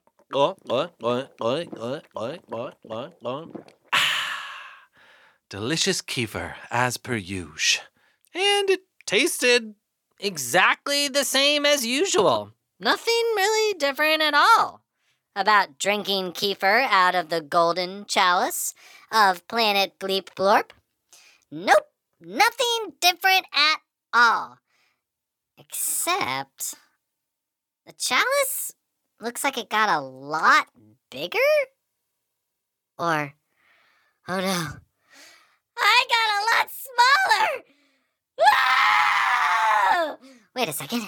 Ah, 3.92 4.44
delicious 5.48 6.02
kefir, 6.02 6.54
as 6.70 6.98
per 6.98 7.16
usual. 7.16 7.84
And 8.34 8.70
it 8.70 8.82
tasted 9.06 9.74
exactly 10.18 11.08
the 11.08 11.24
same 11.24 11.64
as 11.64 11.86
usual. 11.86 12.52
Nothing 12.78 13.22
really 13.34 13.78
different 13.78 14.22
at 14.22 14.34
all. 14.34 14.82
About 15.34 15.78
drinking 15.78 16.32
kefir 16.32 16.86
out 16.88 17.14
of 17.14 17.28
the 17.28 17.40
golden 17.40 18.04
chalice 18.06 18.74
of 19.10 19.46
planet 19.48 19.98
Bleep 19.98 20.26
Blorp? 20.36 20.70
Nope, 21.50 21.89
nothing 22.20 22.94
different 23.00 23.46
at 23.52 23.78
all. 24.12 24.58
Except 25.58 26.74
The 27.86 27.92
chalice 27.92 28.72
looks 29.20 29.42
like 29.44 29.58
it 29.58 29.68
got 29.68 29.88
a 29.88 30.00
lot 30.00 30.68
bigger? 31.10 31.38
Or, 32.98 33.34
oh 34.28 34.40
no, 34.40 34.66
I 35.78 36.06
got 36.08 36.30
a 36.36 36.44
lot 36.50 36.68
smaller! 36.70 37.64
Wait 40.54 40.68
a 40.68 40.72
second. 40.72 41.06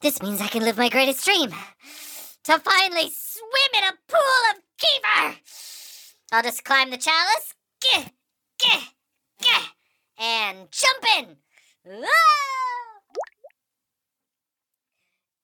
This 0.00 0.22
means 0.22 0.40
I 0.40 0.46
can 0.46 0.62
live 0.62 0.76
my 0.76 0.88
greatest 0.88 1.24
dream 1.24 1.50
to 1.50 2.58
finally 2.58 3.10
swim 3.10 3.72
in 3.76 3.84
a 3.84 3.98
pool 4.08 4.42
of 4.50 4.62
kefir! 4.80 5.36
I'll 6.32 6.42
just 6.42 6.64
climb 6.64 6.90
the 6.90 6.96
chalice, 6.96 7.54
gah, 7.82 8.04
gah, 8.62 8.84
gah, 9.42 9.66
and 10.18 10.68
jumping. 10.70 11.36
Ah! 11.86 12.08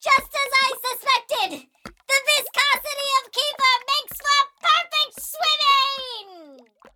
Just 0.02 0.30
as 0.34 0.50
I 0.62 0.70
suspected, 0.84 1.68
the 1.84 2.20
viscosity 2.26 3.08
of 3.18 3.32
kefir 3.32 3.78
makes 3.92 4.18
for 4.20 4.42
perfect 4.60 5.14
swimming! 5.22 6.93